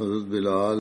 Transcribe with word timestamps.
حضرت 0.00 0.28
بلال 0.28 0.78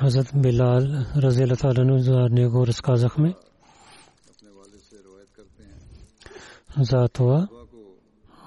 حضرت 0.00 0.34
بلال 0.34 0.84
رضی 1.24 1.42
اللہ 1.42 1.58
تعالیٰ 1.62 1.84
نے 2.30 2.46
گورس 2.46 2.80
کا 2.80 2.94
زخم 2.94 3.24
اپنے 3.24 4.50
والد 4.50 4.80
سے 4.90 4.96
روایت 4.96 5.36
کرتے 5.36 5.62
ہیں 5.62 6.84
ذات 6.90 7.20
ہوا، 7.20 7.38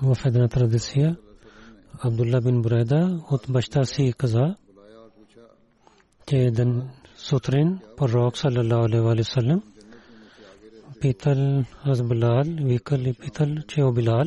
وہ 0.02 0.14
فیدنا 0.14 0.48
تردسیہ 0.48 1.08
عبداللہ 2.04 2.40
بن 2.46 2.62
برائدہ 2.62 3.02
ات 3.32 3.50
بشتا 3.52 3.84
سی 3.84 4.12
قضا 4.12 4.46
کہ 6.28 6.50
دن 6.50 6.80
سترین 7.30 7.76
پر 7.98 8.10
روک 8.10 8.34
صلی 8.36 8.60
اللہ 8.60 8.80
علیہ 8.86 9.00
وآلہ 9.00 9.22
وسلم۔ 9.22 9.60
питал 11.02 11.64
аз 11.84 12.04
Билал, 12.04 12.44
викал 12.44 13.00
и 13.00 13.14
питал, 13.14 13.48
че 13.68 13.84
о 13.84 13.92
Билал, 13.92 14.26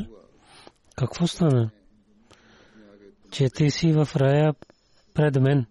какво 0.97 1.27
стана? 1.27 1.71
Че 3.31 3.49
ти 3.50 3.71
си 3.71 3.93
в 3.93 4.09
рая 4.16 4.55
пред 5.15 5.41
мен. 5.41 5.66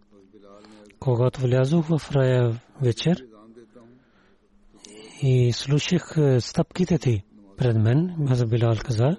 Когато 1.00 1.42
влязох 1.42 1.86
в 1.88 2.12
рая 2.12 2.62
вечер 2.82 3.26
и 5.22 5.54
слушах 5.54 6.18
стъпките 6.40 6.98
ти 6.98 7.24
пред 7.58 7.78
мен, 7.78 8.28
аз 8.30 8.46
Билал 8.46 8.76
каза, 8.86 9.18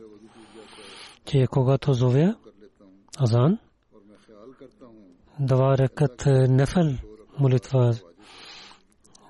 че 1.25 1.47
когато 1.51 1.93
зовя 1.93 2.37
Азан, 3.19 3.59
два 5.41 5.79
ръкът 5.79 6.27
нефел 6.49 6.99
молитва 7.39 7.95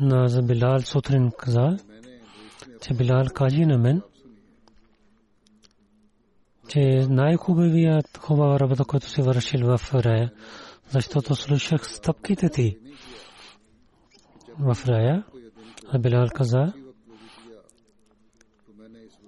на 0.00 0.42
Билал 0.42 0.80
сутрин 0.80 1.30
каза, 1.38 1.78
че 2.82 2.94
Билал 2.94 3.24
кажи 3.34 3.66
на 3.66 3.78
мен, 3.78 4.02
че 6.68 7.06
най-хубавият 7.08 8.18
хубава 8.18 8.60
работа, 8.60 8.84
която 8.84 9.08
си 9.08 9.22
вършил 9.22 9.76
в 9.76 9.94
рая, 9.94 10.32
защото 10.90 11.34
слушах 11.34 11.90
стъпките 11.90 12.48
ти 12.48 12.78
в 14.58 14.76
рая. 14.88 15.24
А 15.92 15.98
Билал 15.98 16.26
каза, 16.34 16.72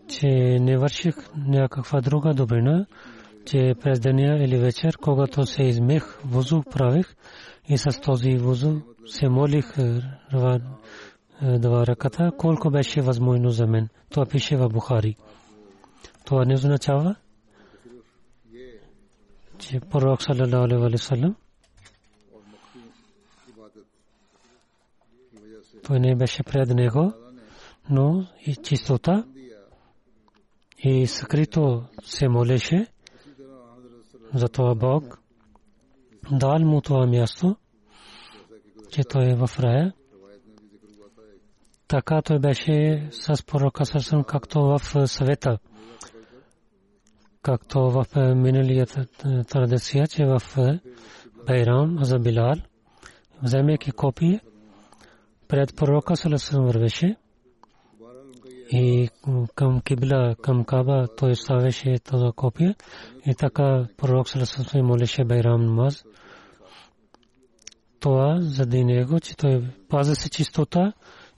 че 0.08 0.28
не 0.60 0.78
върших 0.78 1.14
някаква 1.36 2.00
друга 2.00 2.34
добрина, 2.34 2.86
че 3.46 3.74
през 3.80 4.00
деня 4.00 4.44
или 4.44 4.58
вечер, 4.58 4.96
когато 5.02 5.46
се 5.46 5.62
измех, 5.62 6.18
вузу 6.24 6.62
правих, 6.62 7.14
и 7.68 7.78
с 7.78 8.00
този 8.00 8.36
вузу 8.36 8.80
се 9.06 9.28
молих 9.28 9.78
е, 9.78 10.02
е, 11.42 11.58
два 11.58 11.86
ръката, 11.86 12.32
колко 12.38 12.70
беше 12.70 13.02
възможно 13.02 13.50
за 13.50 13.66
мен. 13.66 13.88
Това 14.10 14.26
пише 14.26 14.56
в 14.56 14.68
Бухари. 14.68 15.16
Това 16.24 16.44
не 16.44 16.54
означава, 16.54 17.16
че 19.58 19.80
пророк 19.80 20.22
салалалаху 20.22 20.84
алейхи 20.84 21.04
салам 21.04 21.36
той 25.86 26.00
не 26.00 26.16
беше 26.16 26.42
пред 26.42 26.68
него, 26.68 27.12
но 27.90 28.26
и 28.46 28.56
чистота 28.56 29.24
и 30.78 31.06
скрито 31.06 31.84
се 32.04 32.28
молеше 32.28 32.86
за 34.34 34.48
това 34.48 34.74
Бог 34.74 35.20
дал 36.30 36.58
му 36.58 36.80
това 36.80 37.06
място, 37.06 37.56
че 38.90 39.02
той 39.04 39.30
е 39.30 39.34
в 39.34 39.50
рая. 39.58 39.92
Така 41.88 42.22
той 42.22 42.38
беше 42.38 43.08
с 43.10 43.46
пророка 43.46 43.86
Сърсен, 43.86 44.24
както 44.24 44.60
в 44.60 44.80
е, 44.96 45.06
съвета, 45.06 45.58
както 47.42 47.90
в 47.90 48.06
е, 48.16 48.34
миналият 48.34 48.96
е, 48.96 49.04
традиция, 49.44 50.06
че 50.06 50.24
в 50.24 50.40
Байрам 51.46 51.98
за 52.04 52.18
Билал, 52.18 52.54
вземайки 53.42 53.90
копие, 53.90 54.40
пред 55.48 55.76
пророка 55.76 56.16
Сърсен 56.16 56.64
вървеше 56.64 57.16
и 58.70 59.08
към 59.54 59.80
кибла, 59.80 60.34
към 60.42 60.64
Каба, 60.64 61.06
той 61.16 61.34
ставеше 61.34 61.98
това 62.04 62.32
копие 62.32 62.74
и 63.26 63.34
така 63.34 63.86
пророк 63.96 64.28
се 64.28 64.82
молеше 64.82 65.24
Байрам 65.24 65.66
намаз. 65.66 66.04
Това 68.00 68.36
заради 68.40 68.84
него, 68.84 69.20
че 69.20 69.36
той 69.36 69.64
пази 69.88 70.14
се 70.14 70.30
чистота 70.30 70.92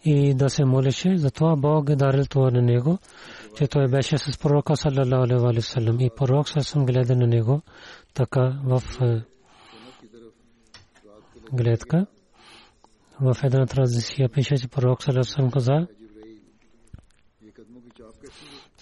и 0.05 0.35
да 0.35 0.51
се 0.51 0.65
молеше. 0.65 1.17
Затова 1.17 1.57
Бог 1.57 1.91
е 1.91 1.97
дарил 1.97 2.25
това 2.25 2.51
на 2.51 2.63
него, 2.63 2.99
че 3.57 3.67
той 3.67 3.89
беше 3.89 4.19
с 4.19 4.39
пророка 4.39 4.77
саллалаху 4.77 5.47
алейхи 5.47 6.05
и 6.05 6.11
пророк 6.17 6.49
съм 6.49 6.87
гледа 6.87 7.17
на 7.17 7.27
него 7.27 7.63
така 8.15 8.61
в 8.65 8.83
гледка. 11.53 12.07
В 13.21 13.37
една 13.45 13.67
традиция 13.67 14.29
пише, 14.29 14.57
че 14.57 14.69
пророк 14.69 15.09
алейхи 15.09 15.51
каза, 15.53 15.87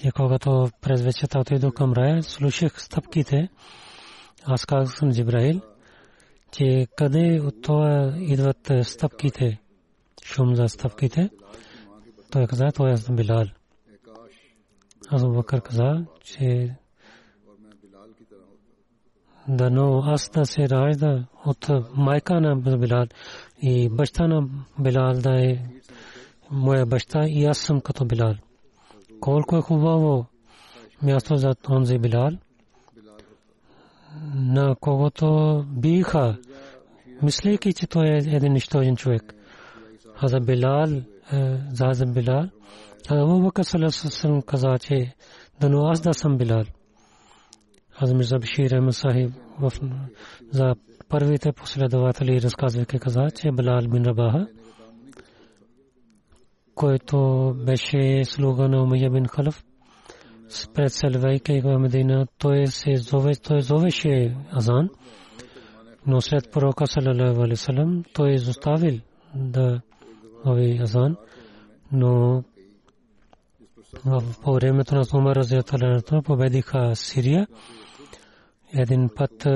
и 0.05 0.11
когато 0.11 0.69
през 0.81 1.03
вечерта 1.03 1.41
отидох 1.41 1.75
към 1.75 1.93
рая, 1.93 2.23
слушах 2.23 2.83
стъпките. 2.83 3.49
Аз 4.45 4.67
казах 4.67 4.99
съм 4.99 5.13
Джибраил, 5.13 5.61
че 6.53 6.87
къде 6.97 7.41
от 7.41 7.63
това 7.63 8.15
идват 8.19 8.71
е, 8.71 8.83
стъпките, 8.83 9.61
шум 10.25 10.55
за 10.55 10.69
стъпките. 10.69 11.31
Той 12.31 12.47
каза, 12.47 12.65
това 12.75 12.91
е 12.91 13.13
Билал. 13.13 13.45
Аз 15.09 15.25
Бакър 15.25 15.63
каза, 15.63 16.07
че 16.25 16.77
дано 19.49 20.03
аз 20.05 20.31
да 20.31 20.47
се 20.47 20.69
ражда 20.69 21.25
от 21.45 21.69
майка 21.97 22.41
на 22.41 22.57
Билал 22.57 23.07
и 23.63 23.89
баща 23.89 24.27
на 24.27 24.49
Билал 24.81 25.13
да 25.13 25.51
е 25.51 25.59
моя 26.51 26.87
баща 26.87 27.25
и 27.29 27.45
аз 27.45 27.59
съм 27.59 27.81
като 27.81 28.05
Билал. 28.05 28.35
Колко 29.27 29.57
е 29.57 29.61
хубаво 29.61 30.27
място 31.03 31.37
за 31.37 31.55
онзи 31.71 31.99
Билал, 31.99 32.31
на 34.35 34.75
когото 34.81 35.65
биха, 35.69 36.39
мислейки, 37.23 37.73
че 37.73 37.87
той 37.87 38.07
е 38.07 38.17
един 38.17 38.53
нищожен 38.53 38.97
човек. 38.97 39.35
Хаза 40.15 40.41
Билал, 40.41 40.87
за 41.71 42.07
Билал, 42.07 42.49
Абу 43.11 43.41
Бакр 43.41 43.65
салам 43.65 44.43
каза, 44.43 44.79
че 44.81 45.15
дано 45.61 45.87
аз 45.87 46.01
да 46.01 46.15
съм 46.15 46.39
Билал. 46.39 46.65
Аз 47.99 48.13
Мирза 48.13 48.39
Бишир 48.39 48.71
Ахмед 48.71 48.95
Сахиб 48.95 49.31
за 50.53 50.75
първите 51.09 51.53
последователи 51.53 52.43
разказвайки 52.43 52.99
каза, 52.99 53.27
че 53.41 53.53
Билал 53.53 53.89
бин 53.89 54.05
Рабаха, 54.05 54.47
който 56.77 57.53
беше 57.67 58.25
слуга 58.25 58.69
на 58.69 58.83
Умайя 58.83 59.11
бин 59.11 59.27
Халиф, 59.27 59.65
предселвайки 60.75 61.61
в 61.61 61.79
Медина, 61.79 62.27
той 62.39 62.67
се 62.67 62.97
зове, 62.97 63.33
той 63.35 63.63
зовеше 63.63 64.37
азан, 64.53 64.89
но 66.07 66.21
след 66.21 66.53
пророка 66.53 66.87
салалаху 66.87 67.43
алейхи 67.43 67.57
салам 67.57 68.05
той 68.15 68.31
изоставил 68.31 69.01
да 69.35 69.81
зове 70.45 70.79
азан, 70.83 71.17
но 71.93 72.43
по 74.43 74.53
времето 74.55 74.95
на 74.95 75.03
Умар 75.15 75.37
Разияталанато 75.37 76.23
победиха 76.23 76.97
Сирия. 76.97 77.47
Един 78.73 79.09
път 79.17 79.47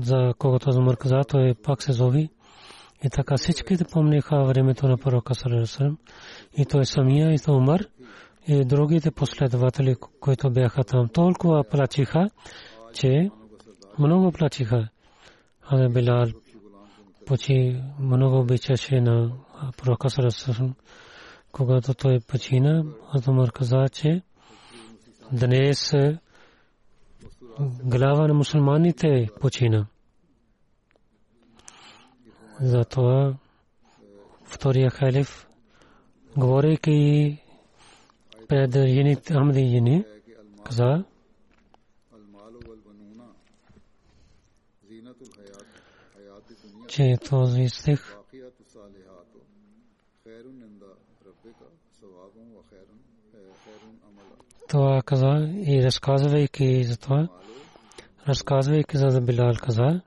за 0.00 0.32
когото 0.38 0.70
Умар 0.70 0.96
каза, 0.96 1.20
той 1.28 1.54
пак 1.62 1.82
се 1.82 1.92
зови. 1.92 2.28
И 3.04 3.10
така 3.10 3.36
всичките 3.36 3.84
помниха 3.84 4.44
времето 4.44 4.88
на 4.88 4.98
пророка 4.98 5.34
Салерасалам. 5.34 5.98
И 6.56 6.66
той 6.66 6.86
самия, 6.86 7.34
и 7.34 7.38
той 7.38 7.56
Умар, 7.56 7.80
и 8.48 8.64
другите 8.64 9.10
последователи, 9.10 9.96
които 10.20 10.50
бяха 10.50 10.84
там, 10.84 11.08
толкова 11.08 11.64
плачиха, 11.64 12.30
че 12.94 13.30
много 13.98 14.32
плачиха. 14.32 14.88
А 15.62 15.88
Билал 15.88 16.26
почи 17.26 17.82
много 18.00 18.38
обичаше 18.38 19.00
на 19.00 19.32
пророка 19.76 20.10
Салерасалам 20.10 20.74
когато 21.52 21.94
той 21.94 22.20
почина, 22.20 22.84
Азумар 23.14 23.52
каза, 23.52 23.88
че 23.92 24.22
днес 25.32 25.92
глава 27.84 28.26
на 28.28 28.34
мусулманите 28.34 29.28
почина. 29.40 29.86
Затова 32.60 33.34
втория 34.44 34.90
халиф, 34.90 35.46
говорейки 36.36 37.38
пред 38.48 38.72
жените, 38.72 39.34
Ахмади 39.34 39.66
жени, 39.66 40.04
каза, 40.64 41.04
че 46.88 47.16
този 47.28 47.68
стих 47.68 48.16
това 54.72 55.02
каза 55.02 55.48
и 55.66 55.82
разказвайки 55.82 56.84
за 56.84 56.96
това, 56.96 57.28
разказвайки 58.28 58.96
за 58.96 59.20
Билал 59.20 59.52
каза, 59.62 60.00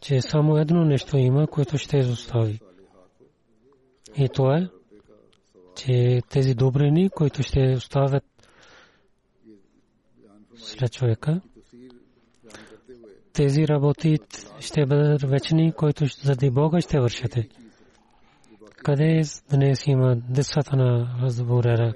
че 0.00 0.20
само 0.20 0.56
едно 0.56 0.84
нещо 0.84 1.16
има, 1.16 1.46
което 1.46 1.78
ще 1.78 1.96
изостави. 1.96 2.60
И 4.16 4.28
това 4.28 4.58
е, 4.58 4.68
че 5.76 6.20
тези 6.30 6.54
добрини, 6.54 7.10
които 7.10 7.42
ще 7.42 7.74
оставят 7.76 8.24
след 10.56 10.92
човека, 10.92 11.40
тези 13.32 13.68
работи 13.68 14.18
ще 14.60 14.86
бъдат 14.86 15.22
вечни, 15.22 15.72
които 15.72 16.06
заради 16.06 16.50
Бога 16.50 16.80
ще 16.80 17.00
вършите. 17.00 17.48
Къде 18.76 19.22
днес 19.50 19.86
има 19.86 20.16
децата 20.16 20.76
на 20.76 21.18
Разбурера? 21.22 21.94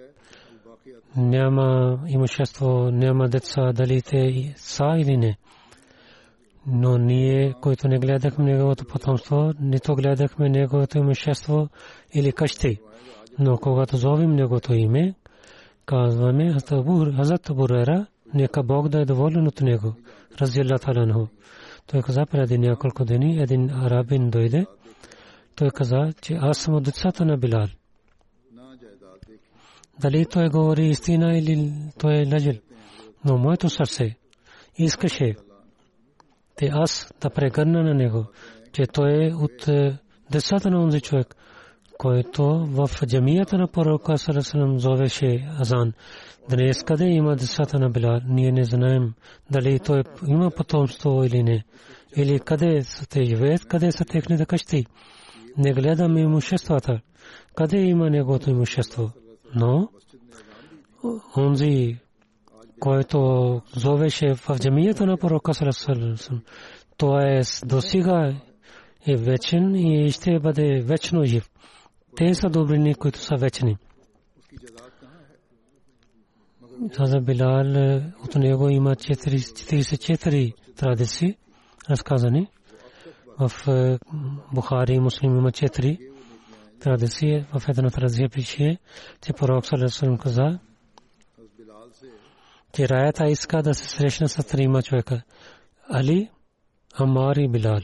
няма 1.16 1.98
имущество, 2.08 2.90
няма 2.90 3.28
деца, 3.28 3.72
дали 3.72 4.02
те 4.02 4.54
са 4.56 4.94
или 4.98 5.16
не. 5.16 5.36
Но 6.66 6.98
ние, 6.98 7.54
които 7.60 7.88
не 7.88 7.98
гледахме 7.98 8.44
неговото 8.44 8.84
потомство, 8.84 9.52
нито 9.60 9.94
гледахме 9.94 10.48
неговото 10.48 10.98
имущество 10.98 11.68
или 12.14 12.32
къщи. 12.32 12.80
Но 13.38 13.58
когато 13.58 13.96
зовим 13.96 14.30
неговото 14.30 14.74
име, 14.74 15.14
казваме 15.86 16.52
Хазат 17.16 17.50
Бурера, 17.54 18.06
нека 18.34 18.62
Бог 18.62 18.88
да 18.88 19.00
е 19.00 19.04
доволен 19.04 19.46
от 19.46 19.60
него. 19.60 19.94
Раздела 20.40 20.78
Таланху. 20.78 21.26
Той 21.86 22.02
каза 22.02 22.26
преди 22.30 22.58
няколко 22.58 23.04
дни, 23.04 23.42
един 23.42 23.70
арабин 23.70 24.30
дойде. 24.30 24.66
Той 25.56 25.70
каза, 25.70 26.12
че 26.22 26.34
аз 26.40 26.58
съм 26.58 26.74
от 26.74 26.82
децата 26.82 27.24
на 27.24 27.36
Билал 27.36 27.66
дали 30.00 30.26
той 30.26 30.48
говори 30.48 30.86
истина 30.86 31.38
или 31.38 31.72
той 31.98 32.14
е 32.14 32.26
лъжил. 32.32 32.54
Но 33.24 33.38
моето 33.38 33.68
сърце 33.68 34.16
искаше 34.78 35.34
те 36.56 36.70
аз 36.72 37.12
да 37.20 37.30
прегърна 37.30 37.82
на 37.82 37.94
него, 37.94 38.26
че 38.72 38.86
той 38.86 39.26
е 39.26 39.34
от 39.34 39.68
децата 40.30 40.70
на 40.70 40.82
онзи 40.82 41.00
човек, 41.00 41.36
който 41.98 42.66
в 42.66 42.90
джамията 43.06 43.58
на 43.58 43.68
пророка 43.68 44.18
Сарасалам 44.18 44.78
зовеше 44.78 45.48
Азан. 45.60 45.92
Днес 46.50 46.82
къде 46.82 47.04
има 47.04 47.36
децата 47.36 47.78
на 47.78 47.90
Билал, 47.90 48.20
ние 48.28 48.52
не 48.52 48.64
знаем 48.64 49.14
дали 49.50 49.78
той 49.78 50.02
има 50.26 50.50
потомство 50.50 51.24
или 51.24 51.42
не. 51.42 51.64
Или 52.16 52.38
къде 52.38 52.82
са 52.82 53.06
те 53.08 53.24
живеят, 53.24 53.64
къде 53.64 53.92
са 53.92 54.04
техните 54.04 54.46
къщи. 54.46 54.86
Не 55.58 55.72
гледаме 55.72 56.20
имуществата. 56.20 57.00
Къде 57.54 57.78
има 57.78 58.10
неговото 58.10 58.50
имущество? 58.50 59.10
но 59.54 59.88
онзи, 61.36 61.98
който 62.80 63.60
зовеше 63.76 64.34
в 64.34 64.58
джамията 64.58 65.06
на 65.06 65.16
пророка 65.16 65.54
Сарасалам, 65.54 66.16
той 66.96 67.24
е 67.24 67.40
досига 67.64 68.34
е 69.06 69.16
вечен 69.16 69.74
и 69.74 70.10
ще 70.10 70.38
бъде 70.38 70.80
вечно 70.80 71.24
жив. 71.24 71.50
Те 72.16 72.34
са 72.34 72.48
добрини, 72.48 72.94
които 72.94 73.18
са 73.18 73.36
вечни. 73.36 73.76
За 77.00 77.20
Билал 77.20 78.00
от 78.24 78.34
него 78.34 78.68
има 78.68 78.94
44 78.94 80.54
традиции, 80.76 81.36
разказани. 81.90 82.48
В 83.38 83.50
Бухари 84.52 84.94
и 84.94 85.00
Муслим 85.00 85.36
има 85.36 85.50
4 85.50 85.98
традиция 86.80 87.46
в 87.52 87.68
една 87.68 87.90
традиция 87.90 88.28
пише, 88.28 88.78
че 89.20 89.32
пророк 89.32 89.66
Салесалам 89.66 90.18
каза, 90.18 90.58
че 92.74 92.88
раята 92.88 93.26
иска 93.26 93.62
да 93.62 93.74
се 93.74 93.88
срещне 93.88 94.28
с 94.28 94.46
трима 94.46 94.82
човека. 94.82 95.22
Али, 95.88 96.30
Амар 96.94 97.36
и 97.36 97.48
Билал. 97.48 97.80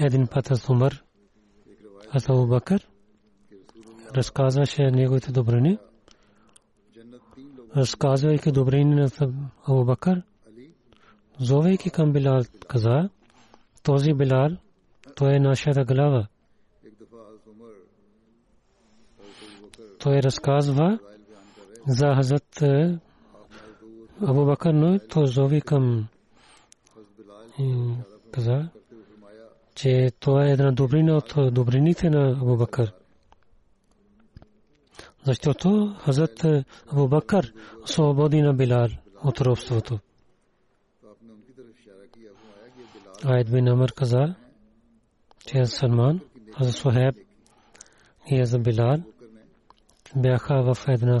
Един 0.00 0.26
път 0.26 0.50
аз 0.50 0.68
Умар, 0.68 1.02
аз 2.10 2.28
Абу 2.28 2.46
Бакър, 2.46 2.88
разказваше 4.16 4.90
неговите 4.90 5.32
добрини. 5.32 5.78
Разказвайки 7.76 8.52
добрини 8.52 8.94
на 8.94 9.10
Абу 9.68 9.84
Бакър, 9.84 10.22
зовейки 11.40 11.90
към 11.90 12.12
Билал, 12.12 12.42
каза, 12.68 13.08
този 13.82 14.14
Билал– 14.14 14.50
той 15.18 15.34
е 15.34 15.40
нашата 15.40 15.84
глава. 15.84 16.26
Той 19.98 20.22
разказва 20.22 20.98
за 21.88 22.14
Хазрат 22.14 22.62
Абу 24.22 24.44
Бакър, 24.44 24.74
но 24.74 24.98
то 24.98 25.26
зови 25.26 25.60
към 25.60 26.08
каза, 28.32 28.68
че 29.74 30.10
това 30.20 30.46
е 30.46 30.50
една 30.50 30.72
добрина 30.72 31.16
от 31.16 31.54
добрините 31.54 32.10
на 32.10 32.30
Абу 32.30 32.56
Бакър. 32.56 32.94
Защото 35.24 35.96
Хазрат 36.04 36.44
Абу 36.92 37.08
Бакър 37.08 37.52
освободи 37.84 38.42
на 38.42 38.54
Билал 38.54 38.88
от 39.24 39.40
робството. 39.40 39.98
Айд 43.24 43.50
бин 43.50 43.68
Амар 43.68 43.92
каза, 43.92 44.34
че 45.46 45.66
Салман, 45.66 46.20
Хазрат 46.58 46.74
Сухеб 46.74 47.14
и 48.30 48.58
Билал 48.58 48.96
бяха 50.16 50.74
в 50.74 50.88
една 50.88 51.20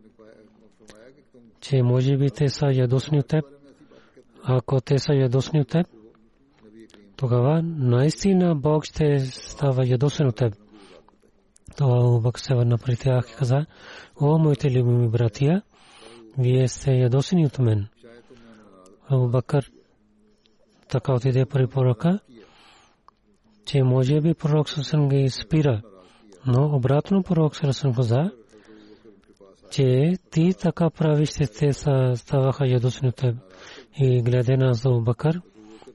че 1.61 1.83
може 1.83 2.17
би 2.17 2.29
те 2.29 2.49
са 2.49 2.65
ядосни 2.65 3.19
от 3.19 3.27
теб. 3.27 3.45
Ако 4.43 4.81
те 4.81 4.99
са 4.99 5.13
ядосни 5.13 5.61
от 5.61 5.67
теб, 5.67 5.87
тогава 7.15 7.61
наистина 7.63 8.55
Бог 8.55 8.85
ще 8.85 9.19
става 9.19 9.87
ядосен 9.87 10.27
от 10.27 10.35
теб. 10.35 10.55
Това 11.77 12.19
Бог 12.19 12.39
се 12.39 12.55
върна 12.55 12.77
при 12.77 12.95
тях 12.95 13.31
и 13.31 13.35
каза, 13.35 13.65
о, 14.21 14.37
моите 14.37 14.71
любими 14.71 15.09
братия, 15.09 15.61
вие 16.37 16.67
сте 16.67 16.91
ядосени 16.91 17.45
от 17.45 17.59
мен. 17.59 17.87
Абу 19.09 19.27
Бакър 19.27 19.71
така 20.91 21.13
отиде 21.13 21.45
при 21.45 21.67
пророка, 21.67 22.19
че 23.65 23.83
може 23.83 24.21
би 24.21 24.33
пророк 24.33 24.69
Сърсен 24.69 25.09
ги 25.09 25.29
спира, 25.29 25.81
но 26.45 26.75
обратно 26.75 27.23
пророк 27.23 27.55
Сърсен 27.55 27.93
каза, 27.93 28.31
че 29.71 30.13
ти 30.31 30.53
така 30.61 30.89
правиш, 30.89 31.29
че 31.29 31.47
те 31.47 31.73
ставаха 32.15 32.67
ядосни 32.67 33.09
от 33.09 33.15
теб. 33.15 33.35
И 33.99 34.21
гледа 34.21 34.57
на 34.57 34.73
Абу 34.85 35.01
Бакър, 35.01 35.41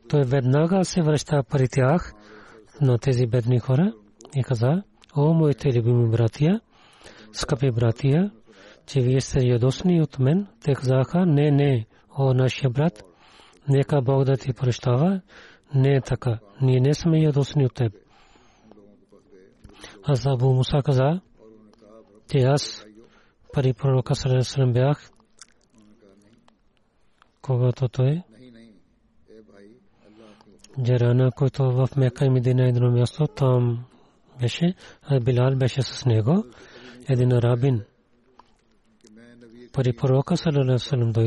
той 0.08 0.22
веднага 0.24 0.84
се 0.84 1.02
връща 1.02 1.42
при 1.50 1.68
тях 1.68 2.12
на 2.80 2.98
тези 2.98 3.26
бедни 3.26 3.58
хора 3.58 3.92
и 4.36 4.42
каза, 4.42 4.82
о 5.16 5.34
моите 5.34 5.68
любими 5.68 6.10
братия, 6.10 6.60
скъпи 7.32 7.70
братия, 7.70 8.30
че 8.86 9.00
вие 9.00 9.20
сте 9.20 9.46
ядосни 9.46 10.02
от 10.02 10.18
мен. 10.18 10.46
Те 10.64 10.74
казаха, 10.74 11.26
не, 11.26 11.50
не, 11.50 11.86
о 12.18 12.34
нашия 12.34 12.70
брат, 12.70 13.02
нека 13.68 14.02
Бог 14.02 14.24
да 14.24 14.36
ти 14.36 14.52
прощава. 14.52 15.20
Не 15.74 15.96
е 15.96 16.00
така. 16.00 16.38
Ние 16.62 16.80
не 16.80 16.94
сме 16.94 17.18
ядосни 17.18 17.66
от 17.66 17.74
теб. 17.74 17.92
Аз 20.02 20.26
Абу 20.26 20.52
Муса 20.52 20.82
каза, 20.84 21.20
че 22.30 22.38
аз 22.38 22.86
پری 23.56 23.72
پورک 23.72 24.12
صلی 24.12 24.30
اللہ 24.30 24.38
وسلم 24.38 24.72
بیاخت 24.72 25.12
جرانا 30.78 31.28
کو 31.28 31.48
تو 31.48 31.84
محکمہ 31.96 32.38
دینا 32.38 32.70
دنوں 32.70 32.92
میں 32.92 33.02
بلال 35.24 35.54
بشنگ 35.54 36.28
رابن 37.44 37.78
پری 39.74 39.92
پورک 39.92 40.36
صلی 40.36 40.60
اللہ 40.60 40.62
علیہ 40.62 40.74
وسلم 40.74 41.12
تو 41.12 41.20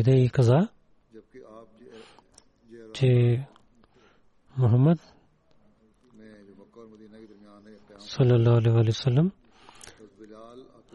محمد 4.53 4.95
صلی 8.09 8.33
اللہ 8.33 8.49
علیہ 8.49 8.87
وسلم 8.87 9.27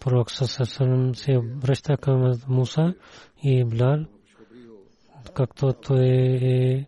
пророк 0.00 0.30
Сасасанам 0.30 1.14
се 1.14 1.38
обръща 1.38 1.96
към 1.96 2.32
Муса 2.48 2.94
и 3.42 3.64
Блал, 3.64 4.04
както 5.34 5.72
той 5.72 6.04
е 6.42 6.86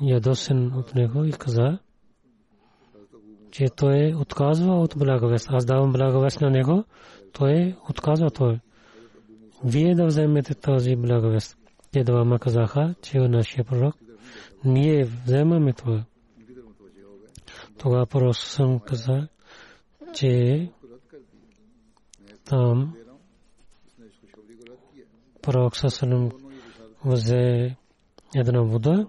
ядосен 0.00 0.72
от 0.74 0.94
него 0.94 1.24
и 1.24 1.32
каза, 1.32 1.78
че 3.50 3.66
той 3.76 4.14
отказва 4.14 4.74
от 4.74 4.94
благовест. 4.96 5.48
Аз 5.50 5.64
давам 5.64 5.92
благовест 5.92 6.40
на 6.40 6.50
него, 6.50 6.84
той 7.32 7.76
отказва 7.90 8.30
той. 8.30 8.60
Вие 9.64 9.94
да 9.94 10.06
вземете 10.06 10.54
тази 10.54 10.96
благовест. 10.96 11.56
Те 11.92 12.04
двама 12.04 12.38
казаха, 12.38 12.94
че 13.02 13.18
нашия 13.18 13.64
пророк, 13.64 13.94
ние 14.64 15.04
вземаме 15.04 15.72
това. 15.72 16.04
Тогава 17.78 18.06
пророк 18.06 18.36
каза, 18.86 19.28
че 20.14 20.70
там 22.50 22.94
пророк 25.42 25.76
Сасалам 25.76 26.30
взе 27.04 27.76
една 28.36 28.62
вода 28.62 29.06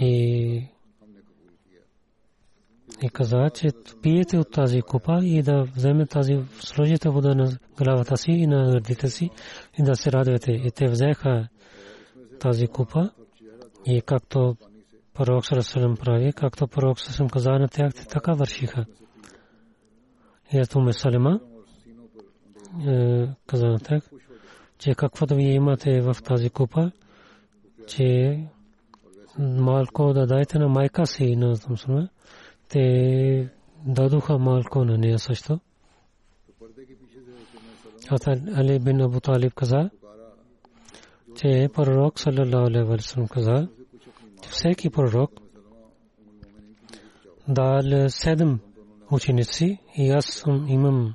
и 0.00 0.68
и 3.02 3.08
каза, 3.08 3.50
че 3.54 3.68
пиете 4.02 4.38
от 4.38 4.50
тази 4.50 4.82
купа 4.82 5.20
и 5.22 5.42
да 5.42 5.62
вземе 5.76 6.06
тази 6.06 6.38
сложите 6.60 7.08
вода 7.08 7.34
на 7.34 7.58
главата 7.78 8.16
си 8.16 8.30
и 8.30 8.46
на 8.46 8.70
гърдите 8.70 9.08
си 9.08 9.30
и 9.78 9.82
да 9.82 9.94
се 9.94 10.12
радвате. 10.12 10.52
И 10.52 10.70
те 10.70 10.86
взеха 10.86 11.48
тази 12.40 12.66
купа 12.66 13.10
и 13.86 14.02
както 14.02 14.56
пророк 15.14 15.46
Сарасалам 15.46 15.96
прави, 15.96 16.32
както 16.32 16.66
пророк 16.66 17.00
Сарасалам 17.00 17.30
каза 17.30 17.50
на 17.50 17.68
тях, 17.68 17.94
те 17.94 18.06
така 18.06 18.32
вършиха. 18.32 18.84
И 20.52 20.58
ето 20.58 20.80
Месалима, 20.80 21.40
каза 23.46 23.66
на 23.66 23.78
тях, 23.78 24.10
че 24.78 24.94
каквото 24.94 25.34
вие 25.34 25.52
имате 25.52 26.00
в 26.00 26.16
тази 26.24 26.50
купа, 26.50 26.90
че 27.86 28.38
малко 29.38 30.12
да 30.12 30.26
дайте 30.26 30.58
на 30.58 30.68
майка 30.68 31.06
си 31.06 31.36
на 31.36 31.58
Томсона. 31.58 32.08
Те 32.68 33.48
дадоха 33.86 34.38
малко 34.38 34.84
на 34.84 34.98
нея 34.98 35.18
също. 35.18 35.60
Али 38.56 38.78
бин 38.78 39.00
Абу 39.00 39.20
Талиб 39.20 39.54
каза, 39.54 39.90
че 41.36 41.68
пророк 41.74 42.20
салалаху 42.20 42.66
алейхи 42.66 42.88
валсалам 42.88 43.28
каза, 43.28 43.68
че 44.42 44.50
всеки 44.50 44.90
пророк 44.90 45.30
дал 47.48 48.08
седем 48.08 48.60
ученици 49.10 49.78
и 49.96 50.10
аз 50.10 50.44
имам 50.68 51.14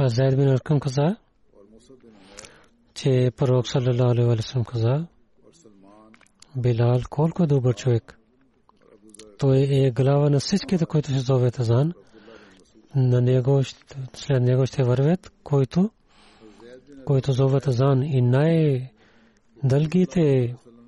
Зайд 0.00 0.36
бин 0.36 0.48
Аркам 0.48 0.80
каза, 0.80 1.16
че 2.94 3.30
пророк 3.36 3.68
саллалаху 3.68 4.10
алейхи 4.10 4.28
ва 4.28 4.42
саллям 4.42 4.64
каза, 4.64 5.06
Билал 6.56 7.00
колко 7.10 7.42
е 7.42 7.46
добър 7.46 7.74
човек. 7.74 8.18
Той 9.38 9.68
е 9.70 9.90
глава 9.90 10.30
на 10.30 10.40
всичките, 10.40 10.86
които 10.86 11.10
ще 11.10 11.20
зовете 11.20 11.56
Тазан. 11.56 11.92
На 12.96 13.20
него, 13.20 13.62
след 14.14 14.42
него 14.42 14.66
ще 14.66 14.82
вървят, 14.82 15.32
който, 15.42 15.90
който 17.04 17.32
зове 17.32 17.60
Тазан 17.60 18.02
и 18.02 18.22
най-дългите 18.22 18.94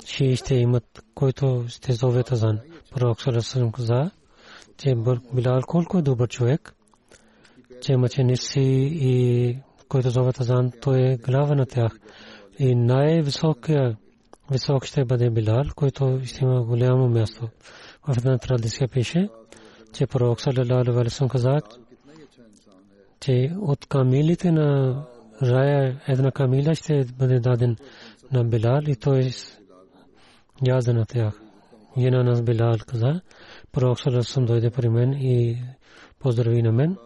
шии 0.06 0.37
ще 0.37 0.54
имат, 0.54 1.04
който 1.14 1.64
ще 1.68 1.92
зове 1.92 2.23
Тазан. 2.23 2.61
Пророк 2.90 3.23
саллалаху 3.23 3.58
алейхи 3.58 3.61
ва 3.61 3.73
каза, 3.73 4.11
че 4.76 4.94
Билал 5.34 5.61
колко 5.66 5.99
е 5.99 6.02
добър 6.02 6.28
човек 6.28 6.75
че 7.84 7.96
мъченици 7.96 8.60
и 8.60 9.58
които 9.88 10.10
зоват 10.10 10.40
Азан, 10.40 10.72
той 10.82 11.00
е 11.00 11.16
глава 11.16 11.54
на 11.54 11.66
тях. 11.66 11.92
И 12.58 12.74
най-висок 12.74 13.68
висок 14.50 14.84
ще 14.84 15.04
бъде 15.04 15.30
Билал, 15.30 15.64
който 15.76 16.20
ще 16.24 16.44
има 16.44 16.64
голямо 16.64 17.08
място. 17.08 17.48
В 18.08 18.16
една 18.18 18.38
традиция 18.38 18.88
пише, 18.88 19.28
че 19.92 20.06
пророк 20.06 20.40
Салилал 20.40 20.84
Валисун 20.94 21.28
каза, 21.28 21.60
че 23.20 23.52
от 23.60 23.86
камилите 23.86 24.52
на 24.52 24.98
Рая 25.42 26.00
една 26.08 26.30
камила 26.30 26.74
ще 26.74 27.04
бъде 27.18 27.40
даден 27.40 27.76
на 28.32 28.44
Билал 28.44 28.82
и 28.86 28.96
той 28.96 29.30
яде 30.66 30.92
на 30.92 31.06
тях. 31.06 31.40
Една 31.96 32.22
нас 32.22 32.42
Билал 32.42 32.74
каза, 32.86 33.20
пророк 33.72 34.00
Салилал 34.00 34.46
дойде 34.46 34.70
при 34.70 34.88
мен 34.88 35.12
и 35.12 35.62
поздрави 36.18 36.62
на 36.62 36.72
мен. 36.72 36.96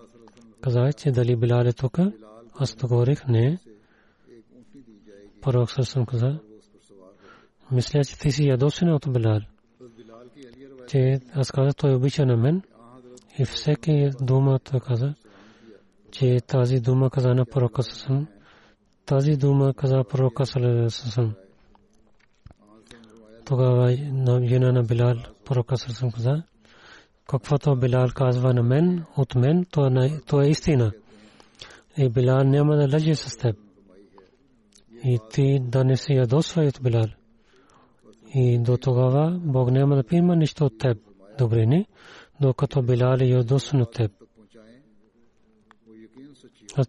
каза, 0.60 0.92
че 0.92 1.10
дали 1.10 1.36
Билал 1.36 1.64
е 1.64 1.72
тук. 1.72 1.98
Аз 2.54 2.76
говорих, 2.76 3.26
не. 3.28 3.58
Пророк 5.40 5.70
съм 5.70 6.06
каза, 6.06 6.38
мисля, 7.72 8.04
че 8.04 8.18
ти 8.18 8.32
си 8.32 8.48
ядосен 8.48 8.92
от 8.92 9.12
Билал. 9.12 9.40
Че 10.88 11.20
аз 11.34 11.50
казах, 11.50 11.74
той 11.74 11.94
обича 11.94 12.26
на 12.26 12.36
мен. 12.36 12.62
И 13.38 13.44
всеки 13.44 14.10
дума 14.20 14.58
той 14.58 14.80
каза, 14.80 15.14
че 16.10 16.36
тази 16.46 16.80
дума 16.80 17.10
каза 17.10 17.34
на 17.34 17.44
пророка 17.44 17.82
съм. 17.82 18.28
Тази 19.06 19.36
дума 19.36 19.74
каза 19.74 20.04
пророка 20.10 20.46
съм. 20.46 21.34
Тогава 23.44 23.96
на 24.72 24.82
Билал 24.82 25.16
пророка 25.44 25.76
съм 25.76 26.10
каза, 26.10 26.42
каквото 27.28 27.76
Билал 27.76 28.08
казва 28.14 28.54
на 28.54 28.62
мен, 28.62 29.04
от 29.16 29.34
мен, 29.34 29.64
то, 29.70 29.86
е 29.86 29.90
на, 29.90 30.20
то 30.20 30.42
е 30.42 30.48
истина. 30.48 30.92
И 31.96 32.08
Билал 32.08 32.44
няма 32.44 32.76
да 32.76 32.88
лъже 32.92 33.14
с 33.14 33.36
теб. 33.36 33.56
И 35.04 35.18
ти 35.32 35.58
да 35.60 35.84
не 35.84 35.96
се 35.96 36.12
ядосва 36.12 36.62
от 36.62 36.78
Билал. 36.82 37.06
И 38.34 38.58
до 38.58 38.76
тогава 38.76 39.40
Бог 39.44 39.70
няма 39.70 39.96
да 39.96 40.04
приема 40.04 40.36
нищо 40.36 40.64
от 40.64 40.78
теб. 40.78 40.98
Добрини, 41.38 41.86
докато 42.40 42.82
Билал 42.82 43.16
е 43.20 43.24
ядосан 43.24 43.82
от 43.82 43.92
теб. 43.92 44.12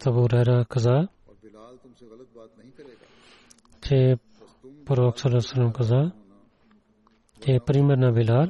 Абу 0.06 0.30
Рера 0.30 0.66
каза, 0.70 1.08
че 3.82 4.18
пророк 4.86 5.20
Салесалам 5.20 5.74
каза, 5.74 6.12
че 7.42 7.52
е 7.52 7.60
пример 7.60 7.98
на 7.98 8.12
Билал, 8.12 8.48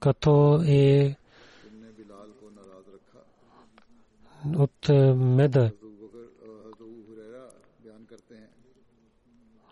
като 0.00 0.32
е 0.62 1.16
तुमने 1.64 1.90
बिलाल 1.98 2.28
को 2.40 2.46
नाराज 2.58 2.86
रखा 2.96 3.20
от 4.64 4.88
е, 4.88 4.98
меда 5.38 5.64
हजरत 5.64 5.76
अबू 5.78 5.90
बकर 6.02 6.24
हजरत 6.44 6.80
अबू 6.80 6.96
हुरैरा 7.08 7.44
बयान 7.82 8.02
करते 8.10 8.34
हैं 8.34 8.50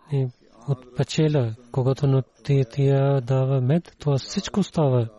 и 0.09 0.19
от 0.67 0.95
печела, 0.95 1.55
когато 1.71 2.07
на 2.07 2.23
ти- 2.43 2.65
тия 2.73 3.21
дава 3.21 3.61
мед, 3.61 3.95
то 3.99 4.17
всичко 4.17 4.63
става 4.63 5.09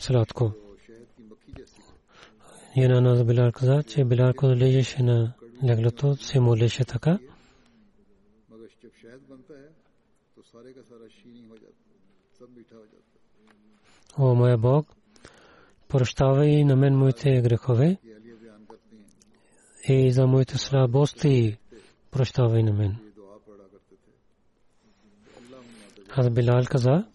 сладко. 0.00 0.44
तो 0.44 0.76
शहद 0.86 1.06
की 1.14 1.22
मक्खी 1.22 1.52
जैसी 1.52 1.80
Една 2.76 3.00
на 3.00 3.24
Билал 3.24 3.52
каза, 3.52 3.82
че 3.82 4.04
Билал 4.04 4.34
когато 4.34 4.56
лежеше 4.56 5.02
на 5.02 5.32
леглото, 5.64 6.16
се 6.16 6.40
молеше 6.40 6.84
така, 6.84 7.18
मगर 8.50 8.68
जब 8.82 8.92
शहद 9.02 9.22
बनता 9.30 9.54
है 9.54 9.68
तो 10.34 10.40
सारे 10.42 10.70
का 10.76 10.82
सारा 10.82 11.06
शीनी 11.08 11.42
हो 11.48 11.56
जाता 11.56 11.82
है 11.84 11.98
सब 12.36 12.48
मीठा 12.56 12.76
हो 12.76 12.84
जाता 12.84 13.14
है 13.14 13.15
о 14.15 14.33
моя 14.35 14.57
Бог, 14.57 14.87
прощавай 15.87 16.63
на 16.63 16.75
мен 16.75 16.95
моите 16.95 17.41
грехове 17.41 17.97
и 19.87 20.11
за 20.11 20.27
моите 20.27 20.57
слабости 20.57 21.57
прощавай 22.11 22.63
на 22.63 22.73
мен. 22.73 22.97
Аз 26.15 26.29
Билал 26.29 26.63
каза, 26.65 27.05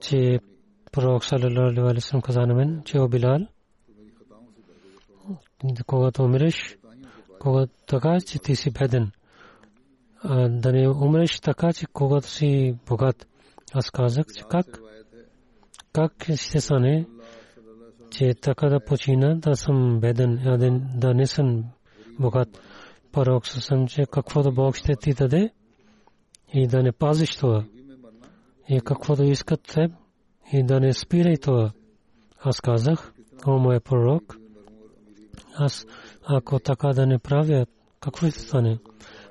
че 0.00 0.40
пророк 0.92 1.24
Салалалаху 1.24 1.92
как 15.92 16.12
ще 16.36 16.60
стане, 16.60 17.06
че 18.10 18.34
така 18.34 18.68
да 18.68 18.84
почина, 18.84 19.34
да 19.34 19.56
съм 19.56 20.00
беден, 20.00 20.40
да 20.96 21.14
не 21.14 21.26
съм 21.26 21.64
богат. 22.18 22.60
Порок 23.12 23.46
съм, 23.46 23.86
че 23.86 24.02
каквото 24.12 24.52
Бог 24.52 24.76
ще 24.76 24.92
ти 24.96 25.14
даде 25.14 25.50
и 26.54 26.66
да 26.66 26.82
не 26.82 26.92
пазиш 26.92 27.36
това. 27.36 27.64
И 28.68 28.80
каквото 28.80 29.22
искат 29.22 29.62
теб 29.62 29.92
и 30.52 30.62
да 30.62 30.80
не 30.80 30.92
спирай 30.92 31.36
това. 31.36 31.72
Аз 32.40 32.60
казах, 32.60 33.12
о 33.46 33.58
мой 33.58 33.80
пророк, 33.80 34.36
аз 35.54 35.86
ако 36.24 36.58
така 36.58 36.88
да 36.88 37.06
не 37.06 37.18
правя, 37.18 37.66
какво 38.00 38.30
ще 38.30 38.40
стане? 38.40 38.78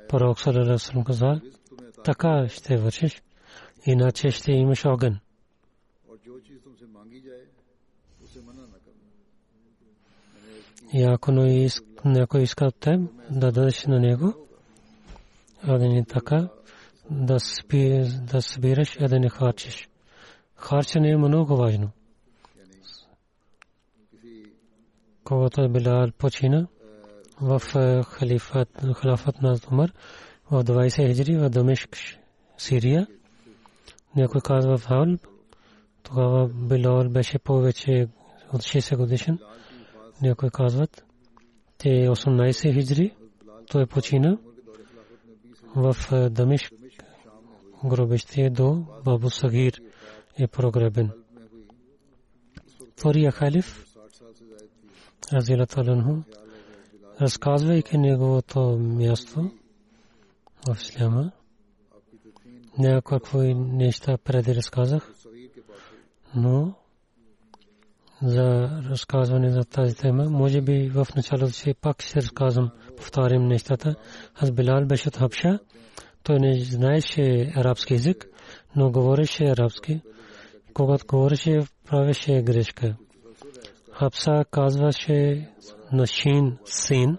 Пророк 0.09 0.39
Сарарасъм 0.39 1.03
каза, 1.03 1.41
така 2.03 2.47
ще 2.47 2.77
вършиш, 2.77 3.21
иначе 3.85 4.29
ще 4.29 4.51
имаш 4.51 4.85
огън. 4.85 5.19
И 10.93 11.03
ако 11.03 11.31
някой 12.05 12.41
иска 12.41 12.65
от 12.65 12.75
теб 12.75 13.01
да 13.29 13.51
дадеш 13.51 13.85
на 13.85 13.99
него, 13.99 14.33
а 15.63 15.77
да 15.77 15.89
не 15.89 16.05
така, 16.05 16.49
да, 17.09 17.39
спи, 17.39 18.03
да 18.31 18.41
събираш, 18.41 18.97
а 18.99 19.07
да 19.07 19.19
не 19.19 19.29
харчиш. 19.29 19.89
Харчене 20.55 21.09
е 21.09 21.17
много 21.17 21.55
важно. 21.55 21.89
Когато 25.23 25.69
Билал 25.69 26.07
почина 26.17 26.67
в 27.41 27.61
е, 27.75 28.03
халифат, 28.03 28.69
халафат 28.95 29.41
на 29.41 29.57
Умар 29.71 29.91
в 30.51 30.63
20 30.63 31.07
хиджри 31.07 31.37
в 31.37 31.49
Дамешк, 31.49 31.97
Сирия, 32.57 33.07
някой 34.15 34.41
казва 34.41 34.77
в 34.77 35.17
тогава 36.03 36.47
Билал 36.47 37.09
беше 37.09 37.39
повече 37.39 38.07
от 38.53 38.61
60 38.61 38.97
годишен. 38.97 39.39
Някой 40.21 40.49
казват, 40.49 41.05
че 41.79 41.89
18 41.89 42.73
хиджри. 42.73 43.15
Той 43.67 43.85
почина 43.85 44.37
в 45.75 45.95
е, 46.11 46.29
Дамешк, 46.29 46.73
гробище 47.85 48.49
до 48.49 48.85
Бабу 49.05 49.29
Сагир 49.29 49.81
е 50.39 50.47
прогребен. 50.47 51.11
Втория 52.91 53.31
халиф, 53.31 53.85
Разила 55.33 55.65
Таланху, 55.67 56.21
разказвайки 57.21 57.97
неговото 57.97 58.77
място 58.77 59.51
в 60.67 60.77
Исляма, 60.81 61.31
някакви 62.77 63.53
неща 63.53 64.17
преди 64.17 64.55
разказах, 64.55 65.13
но 66.35 66.73
за 68.23 68.69
разказване 68.89 69.49
за 69.49 69.63
тази 69.63 69.95
тема, 69.95 70.29
може 70.29 70.61
би 70.61 70.89
в 70.89 71.07
началото 71.15 71.53
си 71.53 71.73
пак 71.81 72.01
ще 72.01 72.21
разказвам, 72.21 72.69
повторим 72.97 73.47
нещата. 73.47 73.95
Аз 74.35 74.51
Билал 74.51 74.85
беше 74.85 75.07
от 75.07 75.17
Хабша, 75.17 75.59
той 76.23 76.39
не 76.39 76.59
знаеше 76.59 77.51
арабски 77.55 77.93
език, 77.93 78.27
но 78.75 78.91
говореше 78.91 79.43
арабски. 79.43 80.01
Когато 80.73 81.05
говореше, 81.07 81.59
правеше 81.89 82.41
грешка. 82.41 82.95
Хабса 83.91 84.45
казваше 84.51 85.49
на 85.91 86.07
Шин 86.07 86.57
син, 86.65 87.17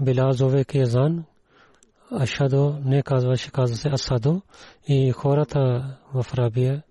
Била 0.00 0.32
зовеки 0.32 0.78
езан, 0.78 1.24
Ашадо 2.10 2.78
не 2.84 3.02
казваше, 3.02 3.50
каза 3.50 3.76
се 3.76 3.88
Асадо 3.88 4.42
и 4.88 5.10
хората 5.10 5.84
в 6.14 6.26
Рабия 6.34 6.82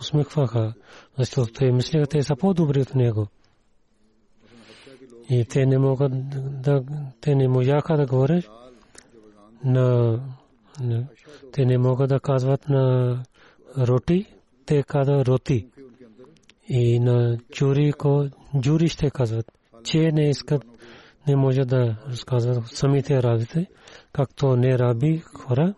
усмихваха, 0.00 0.74
защото 1.18 1.52
те 1.52 1.72
мислиха, 1.72 2.06
те 2.06 2.22
са 2.22 2.36
по-добри 2.36 2.80
от 2.80 2.94
него. 2.94 3.26
И 5.30 5.44
те 5.44 5.66
не 5.66 5.78
могат 5.78 6.12
да, 6.62 6.82
те 7.20 7.34
не 7.34 7.48
можаха 7.48 7.96
да 7.96 8.06
говорят 8.06 8.44
на, 9.64 10.20
те 11.52 11.64
не 11.64 11.78
могат 11.78 12.08
да 12.08 12.20
казват 12.20 12.68
на 12.68 13.18
роти, 13.78 14.26
те 14.66 14.82
казват 14.82 15.28
роти. 15.28 15.68
И 16.68 17.00
на 17.00 17.38
джури, 17.52 17.92
ко, 17.92 18.26
джури 18.60 18.88
ще 18.88 19.10
казват, 19.10 19.52
че 19.84 20.12
не 20.12 20.28
искат, 20.28 20.64
не 21.28 21.36
може 21.36 21.64
да 21.64 21.96
разказват 22.08 22.66
самите 22.66 23.14
арабите, 23.14 23.66
както 24.12 24.56
не 24.56 24.78
раби 24.78 25.18
хора. 25.18 25.74